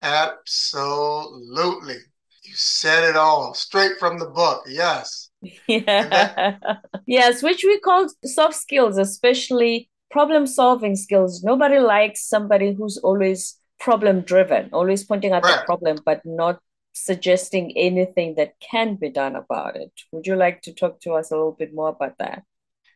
Absolutely. 0.03 1.95
You 2.43 2.53
said 2.55 3.09
it 3.09 3.15
all 3.15 3.53
straight 3.53 3.97
from 3.99 4.19
the 4.19 4.27
book. 4.27 4.63
Yes. 4.67 5.29
Yeah. 5.67 5.81
That- 6.09 6.61
yes, 7.05 7.41
which 7.43 7.63
we 7.63 7.79
call 7.79 8.07
soft 8.25 8.55
skills, 8.55 8.97
especially 8.97 9.89
problem 10.11 10.45
solving 10.45 10.95
skills. 10.95 11.43
Nobody 11.43 11.79
likes 11.79 12.25
somebody 12.27 12.73
who's 12.73 12.97
always 12.97 13.59
problem 13.79 14.21
driven, 14.21 14.69
always 14.71 15.03
pointing 15.03 15.33
out 15.33 15.43
right. 15.43 15.59
the 15.59 15.65
problem, 15.65 15.97
but 16.05 16.21
not 16.23 16.59
suggesting 16.93 17.73
anything 17.75 18.35
that 18.35 18.53
can 18.59 18.95
be 18.95 19.09
done 19.09 19.35
about 19.35 19.75
it. 19.75 19.91
Would 20.11 20.27
you 20.27 20.35
like 20.35 20.61
to 20.61 20.73
talk 20.73 21.01
to 21.01 21.13
us 21.13 21.31
a 21.31 21.35
little 21.35 21.57
bit 21.57 21.73
more 21.73 21.89
about 21.89 22.17
that? 22.19 22.43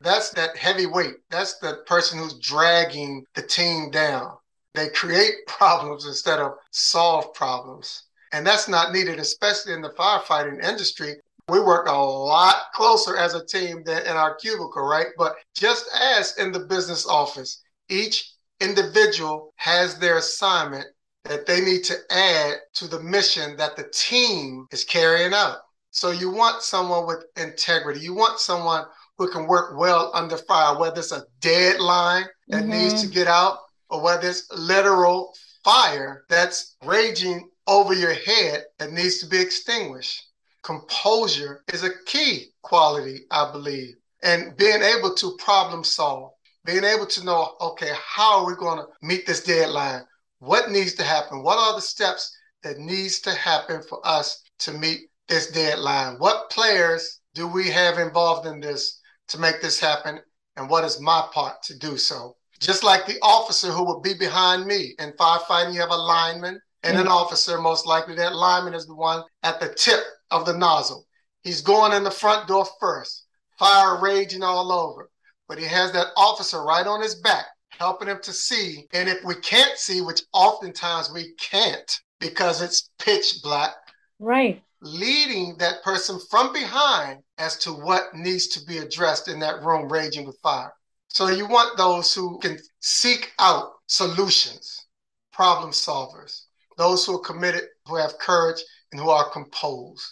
That's 0.01 0.29
that 0.31 0.55
heavy 0.55 0.85
weight. 0.85 1.15
That's 1.29 1.57
the 1.57 1.79
person 1.87 2.19
who's 2.19 2.37
dragging 2.39 3.25
the 3.33 3.41
team 3.41 3.89
down. 3.91 4.37
They 4.77 4.89
create 4.89 5.33
problems 5.47 6.05
instead 6.05 6.39
of 6.39 6.53
solve 6.71 7.33
problems. 7.33 8.03
And 8.31 8.45
that's 8.45 8.67
not 8.67 8.93
needed, 8.93 9.19
especially 9.19 9.73
in 9.73 9.81
the 9.81 9.89
firefighting 9.91 10.63
industry. 10.63 11.15
We 11.49 11.61
work 11.61 11.87
a 11.87 11.93
lot 11.93 12.55
closer 12.73 13.15
as 13.17 13.33
a 13.33 13.45
team 13.45 13.83
than 13.83 14.01
in 14.01 14.11
our 14.11 14.35
cubicle, 14.35 14.83
right? 14.83 15.07
But 15.17 15.35
just 15.55 15.85
as 15.99 16.37
in 16.37 16.51
the 16.51 16.59
business 16.59 17.07
office, 17.07 17.63
each 17.89 18.33
individual 18.59 19.53
has 19.55 19.97
their 19.97 20.17
assignment 20.17 20.85
that 21.23 21.45
they 21.45 21.61
need 21.61 21.83
to 21.85 21.95
add 22.11 22.55
to 22.73 22.87
the 22.87 22.99
mission 22.99 23.55
that 23.57 23.77
the 23.77 23.89
team 23.93 24.67
is 24.71 24.83
carrying 24.83 25.33
out. 25.33 25.57
So 25.91 26.11
you 26.11 26.29
want 26.29 26.61
someone 26.61 27.07
with 27.07 27.25
integrity. 27.37 28.01
You 28.01 28.13
want 28.13 28.39
someone 28.39 28.85
who 29.17 29.31
can 29.31 29.47
work 29.47 29.77
well 29.77 30.11
under 30.13 30.37
fire, 30.37 30.77
whether 30.77 30.99
it's 30.99 31.11
a 31.11 31.23
deadline 31.39 32.25
that 32.49 32.63
mm-hmm. 32.63 32.71
needs 32.71 33.01
to 33.01 33.09
get 33.09 33.27
out 33.27 33.59
or 33.89 34.01
whether 34.01 34.27
it's 34.27 34.47
literal 34.51 35.33
fire 35.63 36.25
that's 36.29 36.75
raging 36.83 37.49
over 37.67 37.93
your 37.93 38.13
head 38.13 38.63
that 38.79 38.93
needs 38.93 39.19
to 39.19 39.27
be 39.27 39.39
extinguished. 39.39 40.23
Composure 40.63 41.63
is 41.73 41.83
a 41.83 42.03
key 42.05 42.47
quality, 42.61 43.21
I 43.31 43.51
believe, 43.51 43.95
and 44.23 44.55
being 44.57 44.81
able 44.81 45.13
to 45.15 45.37
problem 45.37 45.83
solve, 45.83 46.31
being 46.65 46.83
able 46.83 47.05
to 47.07 47.23
know, 47.23 47.55
okay, 47.61 47.91
how 48.01 48.39
are 48.39 48.47
we 48.47 48.55
going 48.55 48.79
to 48.79 48.87
meet 49.01 49.25
this 49.25 49.43
deadline? 49.43 50.03
What 50.39 50.71
needs 50.71 50.93
to 50.95 51.03
happen? 51.03 51.43
What 51.43 51.57
are 51.57 51.75
the 51.75 51.81
steps 51.81 52.35
that 52.63 52.77
needs 52.77 53.19
to 53.21 53.33
happen 53.33 53.81
for 53.81 54.05
us 54.05 54.43
to 54.59 54.73
meet 54.73 55.09
this 55.27 55.51
deadline? 55.51 56.15
What 56.17 56.49
players 56.49 57.21
do 57.33 57.47
we 57.47 57.69
have 57.69 57.97
involved 57.97 58.47
in 58.47 58.59
this 58.59 58.99
to 59.29 59.39
make 59.39 59.61
this 59.61 59.79
happen? 59.79 60.19
And 60.55 60.69
what 60.69 60.83
is 60.83 60.99
my 60.99 61.27
part 61.33 61.61
to 61.63 61.77
do 61.77 61.97
so? 61.97 62.35
Just 62.59 62.83
like 62.83 63.05
the 63.05 63.19
officer 63.21 63.71
who 63.71 63.85
would 63.85 64.01
be 64.01 64.13
behind 64.13 64.65
me. 64.65 64.95
In 64.99 65.11
firefighting, 65.13 65.73
you 65.73 65.79
have 65.79 65.91
a 65.91 65.95
lineman 65.95 66.59
and 66.83 66.93
mm-hmm. 66.93 67.01
an 67.01 67.07
officer. 67.07 67.59
Most 67.59 67.85
likely, 67.85 68.15
that 68.15 68.35
lineman 68.35 68.73
is 68.73 68.87
the 68.87 68.95
one 68.95 69.23
at 69.43 69.59
the 69.59 69.73
tip 69.73 69.99
of 70.31 70.45
the 70.45 70.57
nozzle. 70.57 71.05
He's 71.43 71.61
going 71.61 71.93
in 71.93 72.03
the 72.03 72.11
front 72.11 72.47
door 72.47 72.67
first, 72.79 73.25
fire 73.57 74.01
raging 74.01 74.43
all 74.43 74.71
over. 74.71 75.09
But 75.47 75.59
he 75.59 75.65
has 75.65 75.91
that 75.93 76.07
officer 76.17 76.63
right 76.63 76.85
on 76.85 77.01
his 77.01 77.15
back, 77.15 77.45
helping 77.69 78.09
him 78.09 78.19
to 78.23 78.33
see. 78.33 78.85
And 78.93 79.07
if 79.07 79.23
we 79.23 79.35
can't 79.35 79.77
see, 79.77 80.01
which 80.01 80.23
oftentimes 80.33 81.11
we 81.13 81.33
can't 81.39 81.99
because 82.19 82.61
it's 82.61 82.89
pitch 82.99 83.41
black, 83.43 83.75
right? 84.19 84.61
Leading 84.81 85.55
that 85.57 85.83
person 85.83 86.19
from 86.29 86.51
behind 86.53 87.21
as 87.37 87.57
to 87.59 87.71
what 87.71 88.13
needs 88.13 88.47
to 88.47 88.65
be 88.65 88.79
addressed 88.79 89.27
in 89.27 89.39
that 89.39 89.63
room 89.63 89.87
raging 89.91 90.25
with 90.25 90.37
fire. 90.43 90.73
So 91.09 91.29
you 91.29 91.47
want 91.47 91.77
those 91.77 92.13
who 92.13 92.37
can 92.39 92.57
seek 92.79 93.31
out 93.39 93.71
solutions, 93.87 94.85
problem 95.31 95.71
solvers, 95.71 96.43
those 96.77 97.05
who 97.05 97.15
are 97.15 97.21
committed, 97.21 97.63
who 97.85 97.95
have 97.97 98.19
courage, 98.19 98.61
and 98.91 99.01
who 99.01 99.09
are 99.09 99.29
composed. 99.31 100.03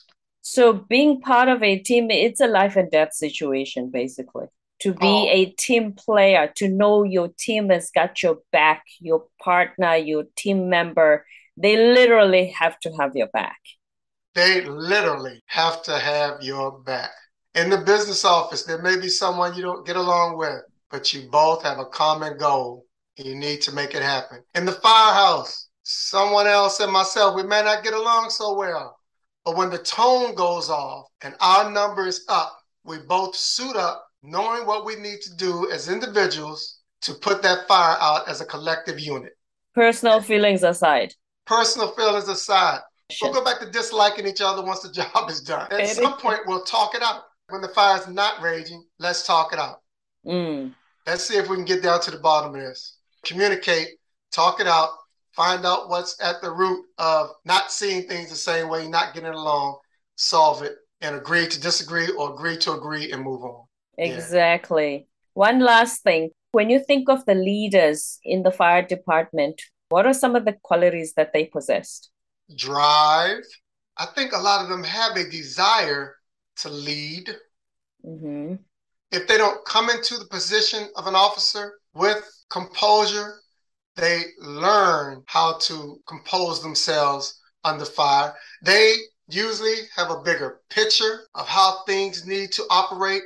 So 0.42 0.74
being 0.74 1.22
part 1.22 1.48
of 1.50 1.64
a 1.64 1.80
team, 1.80 2.12
it's 2.12 2.42
a 2.42 2.48
life 2.48 2.76
and 2.76 2.90
death 2.90 3.14
situation, 3.14 3.90
basically. 3.92 4.46
To 4.82 4.94
be 4.94 5.08
oh. 5.08 5.28
a 5.30 5.46
team 5.58 5.94
player, 5.94 6.52
to 6.58 6.68
know 6.68 7.04
your 7.04 7.30
team 7.40 7.70
has 7.70 7.90
got 7.92 8.22
your 8.22 8.40
back, 8.52 8.84
your 9.00 9.26
partner, 9.42 9.96
your 9.96 10.26
team 10.36 10.70
member, 10.70 11.26
they 11.58 11.78
literally 11.78 12.48
have 12.48 12.80
to 12.82 12.92
have 13.00 13.16
your 13.16 13.28
back. 13.28 13.60
They 14.34 14.62
literally 14.62 15.42
have 15.46 15.82
to 15.84 15.98
have 15.98 16.42
your 16.42 16.80
back. 16.80 17.12
In 17.56 17.70
the 17.70 17.78
business 17.78 18.26
office, 18.26 18.64
there 18.64 18.82
may 18.82 18.98
be 18.98 19.08
someone 19.08 19.56
you 19.56 19.62
don't 19.62 19.86
get 19.86 19.96
along 19.96 20.38
with 20.38 20.62
but 20.96 21.14
you 21.14 21.28
both 21.30 21.62
have 21.64 21.78
a 21.78 21.86
common 21.86 22.38
goal. 22.38 22.86
And 23.18 23.28
you 23.28 23.36
need 23.36 23.62
to 23.64 23.74
make 23.74 23.96
it 23.96 24.02
happen. 24.02 24.42
In 24.56 24.66
the 24.66 24.72
firehouse, 24.72 25.68
someone 25.84 26.48
else 26.48 26.80
and 26.80 26.92
myself, 26.92 27.36
we 27.36 27.44
may 27.44 27.62
not 27.64 27.84
get 27.84 27.94
along 27.94 28.30
so 28.30 28.56
well. 28.58 28.98
But 29.44 29.58
when 29.58 29.70
the 29.70 29.78
tone 29.78 30.36
goes 30.36 30.70
off 30.70 31.08
and 31.22 31.36
our 31.42 31.70
number 31.70 32.08
is 32.08 32.24
up, 32.30 32.58
we 32.86 33.00
both 33.10 33.36
suit 33.36 33.76
up, 33.76 34.06
knowing 34.24 34.66
what 34.66 34.86
we 34.86 34.96
need 34.96 35.20
to 35.24 35.36
do 35.36 35.70
as 35.70 35.90
individuals 35.90 36.80
to 37.02 37.14
put 37.14 37.42
that 37.42 37.68
fire 37.68 37.98
out 38.00 38.30
as 38.30 38.40
a 38.40 38.46
collective 38.46 38.98
unit. 38.98 39.34
Personal 39.74 40.22
feelings 40.22 40.64
aside. 40.64 41.14
Personal 41.46 41.90
feelings 41.90 42.30
aside. 42.30 42.80
We'll 43.22 43.34
go 43.34 43.44
back 43.44 43.60
to 43.60 43.70
disliking 43.70 44.28
each 44.28 44.42
other 44.42 44.64
once 44.64 44.80
the 44.80 44.92
job 44.94 45.30
is 45.30 45.42
done. 45.42 45.68
At 45.74 45.90
some 45.90 46.18
point, 46.18 46.40
we'll 46.48 46.64
talk 46.64 46.96
it 46.96 47.02
out. 47.02 47.24
When 47.50 47.62
the 47.62 47.68
fire's 47.68 48.08
not 48.08 48.42
raging, 48.42 48.86
let's 48.98 49.28
talk 49.28 49.52
it 49.52 49.60
out. 49.60 49.82
Mm. 50.26 50.74
Let's 51.08 51.26
see 51.26 51.38
if 51.38 51.50
we 51.50 51.56
can 51.56 51.66
get 51.66 51.84
down 51.84 52.02
to 52.02 52.12
the 52.12 52.18
bottom 52.18 52.56
of 52.56 52.62
this. 52.62 52.98
Communicate, 53.24 53.90
talk 54.32 54.60
it 54.60 54.68
out, 54.68 54.90
find 55.36 55.66
out 55.66 55.90
what's 55.90 56.20
at 56.22 56.42
the 56.42 56.52
root 56.52 56.86
of 56.98 57.30
not 57.46 57.72
seeing 57.72 58.08
things 58.08 58.30
the 58.30 58.36
same 58.36 58.70
way, 58.70 58.88
not 58.88 59.14
getting 59.14 59.30
along, 59.30 59.78
solve 60.16 60.64
it, 60.64 60.76
and 61.02 61.16
agree 61.16 61.48
to 61.48 61.62
disagree 61.62 62.10
or 62.10 62.34
agree 62.34 62.58
to 62.58 62.74
agree 62.74 63.12
and 63.12 63.22
move 63.22 63.44
on. 63.44 63.66
Exactly. 63.98 64.94
Yeah. 64.94 65.04
One 65.34 65.60
last 65.60 66.02
thing. 66.02 66.32
When 66.52 66.70
you 66.70 66.80
think 66.80 67.10
of 67.10 67.26
the 67.26 67.36
leaders 67.36 68.20
in 68.24 68.44
the 68.44 68.52
fire 68.52 68.82
department, 68.82 69.62
what 69.90 70.08
are 70.08 70.14
some 70.14 70.36
of 70.36 70.46
the 70.46 70.56
qualities 70.64 71.14
that 71.18 71.34
they 71.34 71.46
possessed? 71.46 72.10
Drive. 72.56 73.44
I 73.98 74.06
think 74.08 74.32
a 74.32 74.40
lot 74.40 74.64
of 74.64 74.70
them 74.70 74.84
have 74.84 75.18
a 75.18 75.30
desire 75.30 76.16
to 76.58 76.70
lead. 76.70 77.30
Mm-hmm 78.06 78.56
if 79.12 79.28
they 79.28 79.38
don't 79.38 79.64
come 79.66 79.90
into 79.90 80.18
the 80.18 80.26
position 80.26 80.90
of 80.96 81.08
an 81.08 81.16
officer 81.16 81.80
with 81.94 82.24
composure, 82.50 83.40
they 83.96 84.24
learn 84.40 85.24
how 85.28 85.58
to 85.60 86.00
compose 86.08 86.62
themselves 86.62 87.40
under 87.64 87.86
fire. 87.86 88.34
They 88.62 88.96
usually 89.28 89.76
have 89.96 90.12
a 90.12 90.22
bigger 90.22 90.62
picture 90.70 91.28
of 91.34 91.48
how 91.48 91.84
things 91.86 92.28
need 92.28 92.52
to 92.54 92.64
operate 92.70 93.24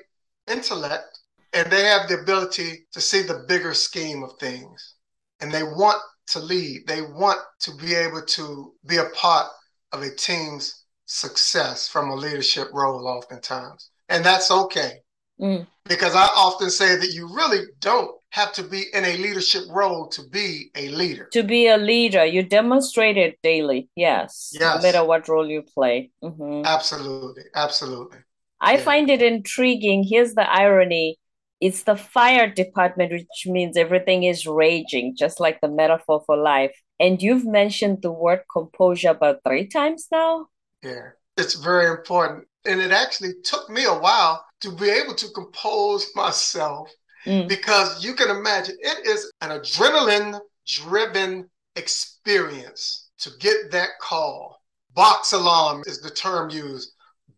intellect 0.48 1.20
and 1.54 1.72
they 1.72 1.84
have 1.84 2.08
the 2.08 2.20
ability 2.20 2.86
to 2.92 3.02
see 3.02 3.22
the 3.22 3.46
bigger 3.48 3.74
scheme 3.74 4.24
of 4.24 4.38
things. 4.39 4.96
And 5.39 5.52
they 5.52 5.63
want 5.63 6.02
to 6.28 6.39
lead, 6.39 6.86
they 6.88 7.02
want 7.02 7.39
to 7.62 7.76
be 7.78 7.96
able 7.96 8.22
to 8.22 8.74
be 8.86 8.98
a 8.98 9.10
part 9.15 9.48
of 9.92 10.04
a 10.04 10.13
team's 10.13 10.86
success 11.06 11.88
from 11.88 12.10
a 12.10 12.15
leadership 12.15 12.68
role, 12.72 13.08
oftentimes. 13.08 13.89
And 14.10 14.24
that's 14.24 14.52
okay. 14.52 15.02
Mm. 15.39 15.67
Because 15.86 16.15
I 16.15 16.28
often 16.36 16.69
say 16.69 16.95
that 16.95 17.13
you 17.13 17.28
really 17.34 17.63
don't 17.80 18.12
have 18.32 18.54
to 18.54 18.63
be 18.63 18.86
in 18.93 19.06
a 19.06 19.17
leadership 19.17 19.63
role 19.69 20.08
to 20.10 20.23
be 20.30 20.69
a 20.75 20.89
leader. 20.89 21.28
To 21.34 21.43
be 21.43 21.67
a 21.67 21.78
leader, 21.78 22.25
you 22.25 22.43
demonstrate 22.43 23.17
it 23.17 23.39
daily. 23.41 23.89
Yes. 23.95 24.52
Yes. 24.54 24.75
No 24.75 24.82
matter 24.82 25.04
what 25.04 25.28
role 25.28 25.49
you 25.49 25.63
play. 25.63 26.12
Mm-hmm. 26.23 26.65
Absolutely. 26.65 27.43
Absolutely. 27.56 28.19
I 28.62 28.73
yeah. 28.73 28.82
find 28.82 29.10
it 29.10 29.21
intriguing. 29.21 30.04
Here's 30.04 30.34
the 30.36 30.49
irony 30.49 31.17
it's 31.60 31.84
the 31.84 31.97
fire 31.97 32.49
department, 32.49 33.12
which 33.12 33.45
means 33.45 33.75
everything 33.75 34.23
is 34.23 34.47
raging, 34.47 35.15
just 35.17 35.39
like 35.39 35.60
the 35.60 35.67
metaphor 35.67 36.23
for 36.25 36.38
life. 36.38 36.71
And 36.99 37.21
you've 37.21 37.45
mentioned 37.45 38.02
the 38.02 38.12
word 38.12 38.41
composure 38.52 39.10
about 39.10 39.41
three 39.45 39.67
times 39.67 40.08
now. 40.12 40.47
Yeah, 40.84 41.10
it's 41.36 41.56
very 41.56 41.89
important. 41.89 42.47
And 42.65 42.80
it 42.80 42.91
actually 42.91 43.34
took 43.43 43.69
me 43.69 43.84
a 43.86 43.93
while 43.93 44.45
to 44.62 44.72
be 44.72 44.89
able 44.89 45.15
to 45.15 45.30
compose 45.30 46.08
myself 46.15 46.89
mm. 47.26 47.48
because 47.48 48.04
you 48.04 48.13
can 48.13 48.30
imagine 48.30 48.76
it 48.80 49.06
is 49.06 49.32
an 49.41 49.50
adrenaline 49.50 50.39
driven 50.67 51.50
experience 51.76 53.10
to 53.19 53.32
get 53.39 53.72
that 53.72 53.89
call. 54.02 54.62
Box 54.93 55.34
alarm 55.34 55.84
is 55.86 56.02
the 56.02 56.10
term 56.10 56.50
used. 56.50 56.91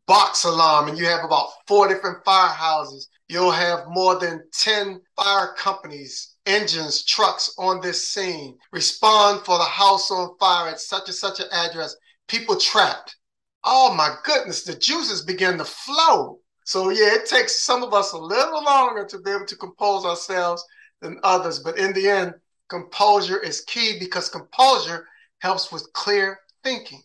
Box 0.08 0.44
alarm, 0.44 0.90
and 0.90 0.98
you 0.98 1.06
have 1.06 1.24
about 1.24 1.50
four 1.68 1.88
different 1.88 2.24
firehouses. 2.26 3.06
You'll 3.30 3.52
have 3.52 3.88
more 3.88 4.20
than 4.20 4.44
10 4.52 5.00
fire 5.16 5.54
companies, 5.58 6.36
engines, 6.46 7.06
trucks 7.06 7.54
on 7.58 7.80
this 7.80 8.10
scene. 8.10 8.58
Respond 8.74 9.46
for 9.46 9.58
the 9.58 9.64
house 9.64 10.12
on 10.12 10.36
fire 10.38 10.70
at 10.70 10.82
such 10.82 11.08
and 11.08 11.16
such 11.16 11.40
an 11.40 11.46
address. 11.52 11.96
People 12.28 12.58
trapped. 12.58 13.16
Oh 13.64 13.94
my 13.94 14.16
goodness, 14.26 14.64
the 14.64 14.76
juices 14.76 15.24
begin 15.24 15.58
to 15.60 15.66
flow. 15.66 16.41
So 16.64 16.90
yeah, 16.90 17.16
it 17.16 17.26
takes 17.26 17.64
some 17.64 17.84
of 17.84 17.94
us 17.94 18.14
a 18.14 18.18
little 18.18 18.64
longer 18.64 19.06
to 19.06 19.20
be 19.20 19.32
able 19.32 19.46
to 19.46 19.56
compose 19.56 20.06
ourselves 20.06 20.64
than 21.02 21.20
others. 21.24 21.60
But 21.60 21.78
in 21.78 21.94
the 21.94 22.08
end, 22.08 22.34
composure 22.70 23.40
is 23.40 23.62
key 23.62 23.98
because 24.00 24.30
composure 24.30 25.08
helps 25.40 25.72
with 25.72 25.92
clear 25.94 26.40
thinking. 26.64 27.02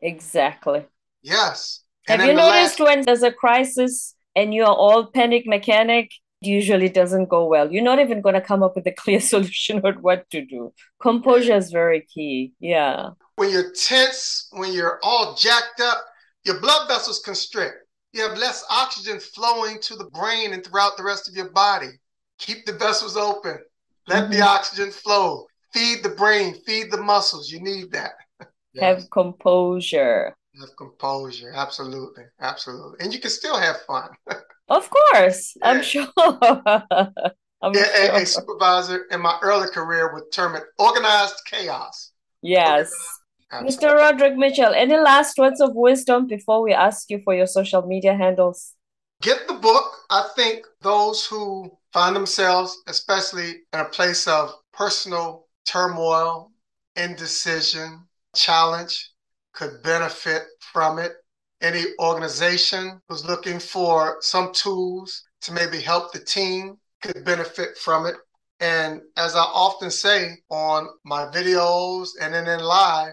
Exactly. 0.00 0.84
Yes. 1.22 1.82
Have 2.06 2.20
you 2.20 2.34
noticed 2.34 2.78
last... 2.78 2.80
when 2.80 3.04
there's 3.04 3.22
a 3.22 3.32
crisis 3.32 4.14
and 4.34 4.52
you're 4.52 4.66
all 4.66 5.06
panic 5.06 5.44
mechanic, 5.46 6.12
usually 6.40 6.88
doesn't 6.88 7.28
go 7.28 7.46
well. 7.46 7.72
You're 7.72 7.82
not 7.82 7.98
even 7.98 8.20
going 8.20 8.34
to 8.34 8.40
come 8.40 8.62
up 8.62 8.76
with 8.76 8.86
a 8.86 8.92
clear 8.92 9.20
solution 9.32 9.80
on 9.84 9.94
what 10.02 10.28
to 10.30 10.44
do. 10.44 10.72
Composure 11.00 11.56
is 11.56 11.70
very 11.70 12.02
key. 12.02 12.52
Yeah. 12.60 13.10
When 13.36 13.50
you're 13.50 13.72
tense, 13.72 14.48
when 14.52 14.72
you're 14.72 14.98
all 15.02 15.34
jacked 15.34 15.80
up, 15.80 16.04
your 16.44 16.60
blood 16.60 16.88
vessels 16.88 17.20
constrict. 17.24 17.85
You 18.16 18.26
have 18.26 18.38
less 18.38 18.64
oxygen 18.70 19.20
flowing 19.20 19.78
to 19.82 19.94
the 19.94 20.06
brain 20.06 20.54
and 20.54 20.64
throughout 20.64 20.96
the 20.96 21.04
rest 21.04 21.28
of 21.28 21.34
your 21.34 21.50
body. 21.50 21.90
Keep 22.38 22.64
the 22.64 22.72
vessels 22.72 23.14
open. 23.14 23.58
Let 24.08 24.24
mm-hmm. 24.24 24.32
the 24.32 24.40
oxygen 24.40 24.90
flow. 24.90 25.44
Feed 25.74 26.02
the 26.02 26.08
brain, 26.08 26.54
feed 26.64 26.90
the 26.90 26.96
muscles. 26.96 27.50
You 27.50 27.60
need 27.60 27.92
that. 27.92 28.12
yes. 28.40 28.48
Have 28.82 29.10
composure. 29.10 30.34
Have 30.58 30.74
composure. 30.78 31.52
Absolutely. 31.54 32.24
Absolutely. 32.40 32.96
And 33.00 33.12
you 33.12 33.20
can 33.20 33.28
still 33.28 33.58
have 33.58 33.82
fun. 33.82 34.08
of 34.68 34.88
course. 34.88 35.54
Yeah. 35.60 35.68
I'm 35.68 35.82
sure. 35.82 36.08
I'm 36.16 37.74
yeah, 37.74 37.84
sure. 37.84 38.16
A, 38.16 38.22
a, 38.22 38.26
supervisor 38.26 39.04
in 39.10 39.20
my 39.20 39.38
early 39.42 39.68
career 39.68 40.14
would 40.14 40.32
term 40.32 40.54
it 40.56 40.62
organized 40.78 41.42
chaos. 41.44 42.12
Yes. 42.40 42.90
Mr. 43.52 43.94
Roderick 43.94 44.36
Mitchell, 44.36 44.72
any 44.74 44.96
last 44.96 45.38
words 45.38 45.60
of 45.60 45.70
wisdom 45.74 46.26
before 46.26 46.62
we 46.62 46.72
ask 46.72 47.08
you 47.10 47.20
for 47.24 47.34
your 47.34 47.46
social 47.46 47.82
media 47.82 48.14
handles? 48.14 48.74
Get 49.22 49.46
the 49.46 49.54
book. 49.54 49.84
I 50.10 50.28
think 50.34 50.66
those 50.82 51.24
who 51.26 51.70
find 51.92 52.14
themselves, 52.14 52.76
especially 52.86 53.62
in 53.72 53.80
a 53.80 53.84
place 53.84 54.26
of 54.26 54.52
personal 54.72 55.46
turmoil, 55.64 56.52
indecision, 56.96 58.06
challenge, 58.34 59.10
could 59.52 59.82
benefit 59.82 60.42
from 60.72 60.98
it. 60.98 61.12
Any 61.62 61.84
organization 62.00 63.00
who's 63.08 63.24
looking 63.24 63.58
for 63.58 64.18
some 64.20 64.52
tools 64.52 65.24
to 65.42 65.52
maybe 65.52 65.80
help 65.80 66.12
the 66.12 66.18
team 66.18 66.76
could 67.02 67.24
benefit 67.24 67.78
from 67.78 68.06
it. 68.06 68.16
And 68.60 69.00
as 69.16 69.34
I 69.34 69.40
often 69.40 69.90
say 69.90 70.36
on 70.50 70.88
my 71.04 71.26
videos 71.26 72.08
and 72.20 72.34
then 72.34 72.46
in 72.46 72.60
live, 72.60 73.12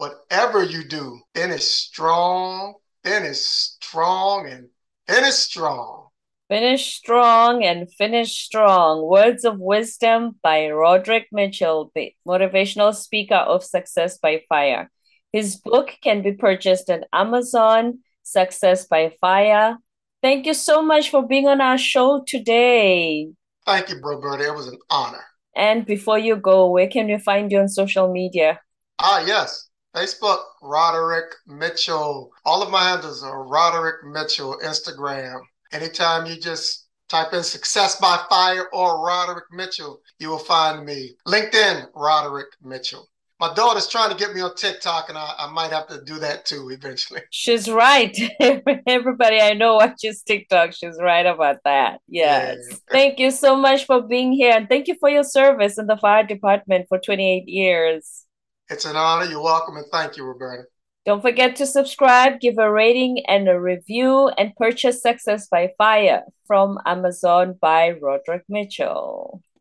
whatever 0.00 0.62
you 0.62 0.82
do, 0.82 1.20
finish 1.34 1.64
strong, 1.64 2.72
finish 3.04 3.38
strong, 3.38 4.48
and 4.48 4.68
finish 5.06 5.34
strong. 5.34 6.06
Finish 6.48 6.94
strong 6.94 7.62
and 7.62 7.86
finish 7.92 8.32
strong. 8.32 9.06
Words 9.06 9.44
of 9.44 9.60
wisdom 9.60 10.36
by 10.42 10.70
Roderick 10.70 11.26
Mitchell, 11.30 11.92
the 11.94 12.14
motivational 12.26 12.94
speaker 12.94 13.36
of 13.36 13.62
Success 13.62 14.16
by 14.16 14.42
Fire. 14.48 14.90
His 15.34 15.56
book 15.56 15.90
can 16.02 16.22
be 16.22 16.32
purchased 16.32 16.88
at 16.88 17.06
Amazon, 17.12 17.98
Success 18.22 18.86
by 18.86 19.12
Fire. 19.20 19.76
Thank 20.22 20.46
you 20.46 20.54
so 20.54 20.80
much 20.80 21.10
for 21.10 21.26
being 21.26 21.46
on 21.46 21.60
our 21.60 21.78
show 21.78 22.24
today. 22.26 23.28
Thank 23.66 23.90
you, 23.90 24.00
Roberta. 24.02 24.46
It 24.46 24.54
was 24.54 24.66
an 24.66 24.78
honor. 24.88 25.24
And 25.54 25.84
before 25.84 26.18
you 26.18 26.36
go, 26.36 26.70
where 26.70 26.88
can 26.88 27.06
we 27.06 27.18
find 27.18 27.52
you 27.52 27.58
on 27.58 27.68
social 27.68 28.10
media? 28.10 28.60
Ah, 28.98 29.22
yes. 29.26 29.69
Facebook, 29.94 30.40
Roderick 30.62 31.34
Mitchell. 31.46 32.30
All 32.44 32.62
of 32.62 32.70
my 32.70 32.90
handles 32.90 33.22
are 33.22 33.44
Roderick 33.44 34.04
Mitchell, 34.04 34.58
Instagram. 34.64 35.40
Anytime 35.72 36.26
you 36.26 36.36
just 36.36 36.86
type 37.08 37.32
in 37.32 37.42
Success 37.42 38.00
by 38.00 38.22
Fire 38.28 38.66
or 38.72 39.04
Roderick 39.04 39.46
Mitchell, 39.52 40.00
you 40.18 40.28
will 40.28 40.38
find 40.38 40.84
me. 40.84 41.14
LinkedIn, 41.26 41.86
Roderick 41.94 42.48
Mitchell. 42.62 43.08
My 43.40 43.54
daughter's 43.54 43.88
trying 43.88 44.10
to 44.10 44.16
get 44.16 44.34
me 44.34 44.42
on 44.42 44.54
TikTok, 44.54 45.08
and 45.08 45.16
I, 45.16 45.32
I 45.38 45.50
might 45.50 45.72
have 45.72 45.86
to 45.88 46.02
do 46.04 46.18
that 46.18 46.44
too 46.44 46.68
eventually. 46.70 47.22
She's 47.30 47.70
right. 47.70 48.14
Everybody 48.86 49.40
I 49.40 49.54
know 49.54 49.76
watches 49.76 50.22
TikTok. 50.22 50.74
She's 50.74 50.98
right 51.00 51.24
about 51.24 51.56
that. 51.64 52.00
Yes. 52.06 52.58
Yeah. 52.68 52.76
Thank 52.90 53.18
you 53.18 53.30
so 53.30 53.56
much 53.56 53.86
for 53.86 54.02
being 54.02 54.32
here, 54.32 54.52
and 54.54 54.68
thank 54.68 54.88
you 54.88 54.96
for 55.00 55.08
your 55.08 55.24
service 55.24 55.78
in 55.78 55.86
the 55.86 55.96
fire 55.96 56.22
department 56.22 56.86
for 56.88 56.98
28 56.98 57.48
years. 57.48 58.26
It's 58.70 58.84
an 58.84 58.94
honor. 58.94 59.24
You're 59.24 59.42
welcome, 59.42 59.76
and 59.76 59.86
thank 59.90 60.16
you, 60.16 60.24
Roberta. 60.24 60.62
Don't 61.04 61.22
forget 61.22 61.56
to 61.56 61.66
subscribe, 61.66 62.40
give 62.40 62.56
a 62.58 62.70
rating 62.70 63.24
and 63.26 63.48
a 63.48 63.60
review, 63.60 64.28
and 64.38 64.54
purchase 64.54 65.02
Success 65.02 65.48
by 65.48 65.72
Fire 65.76 66.22
from 66.46 66.78
Amazon 66.86 67.58
by 67.60 67.90
Roderick 68.00 68.44
Mitchell. 68.48 69.42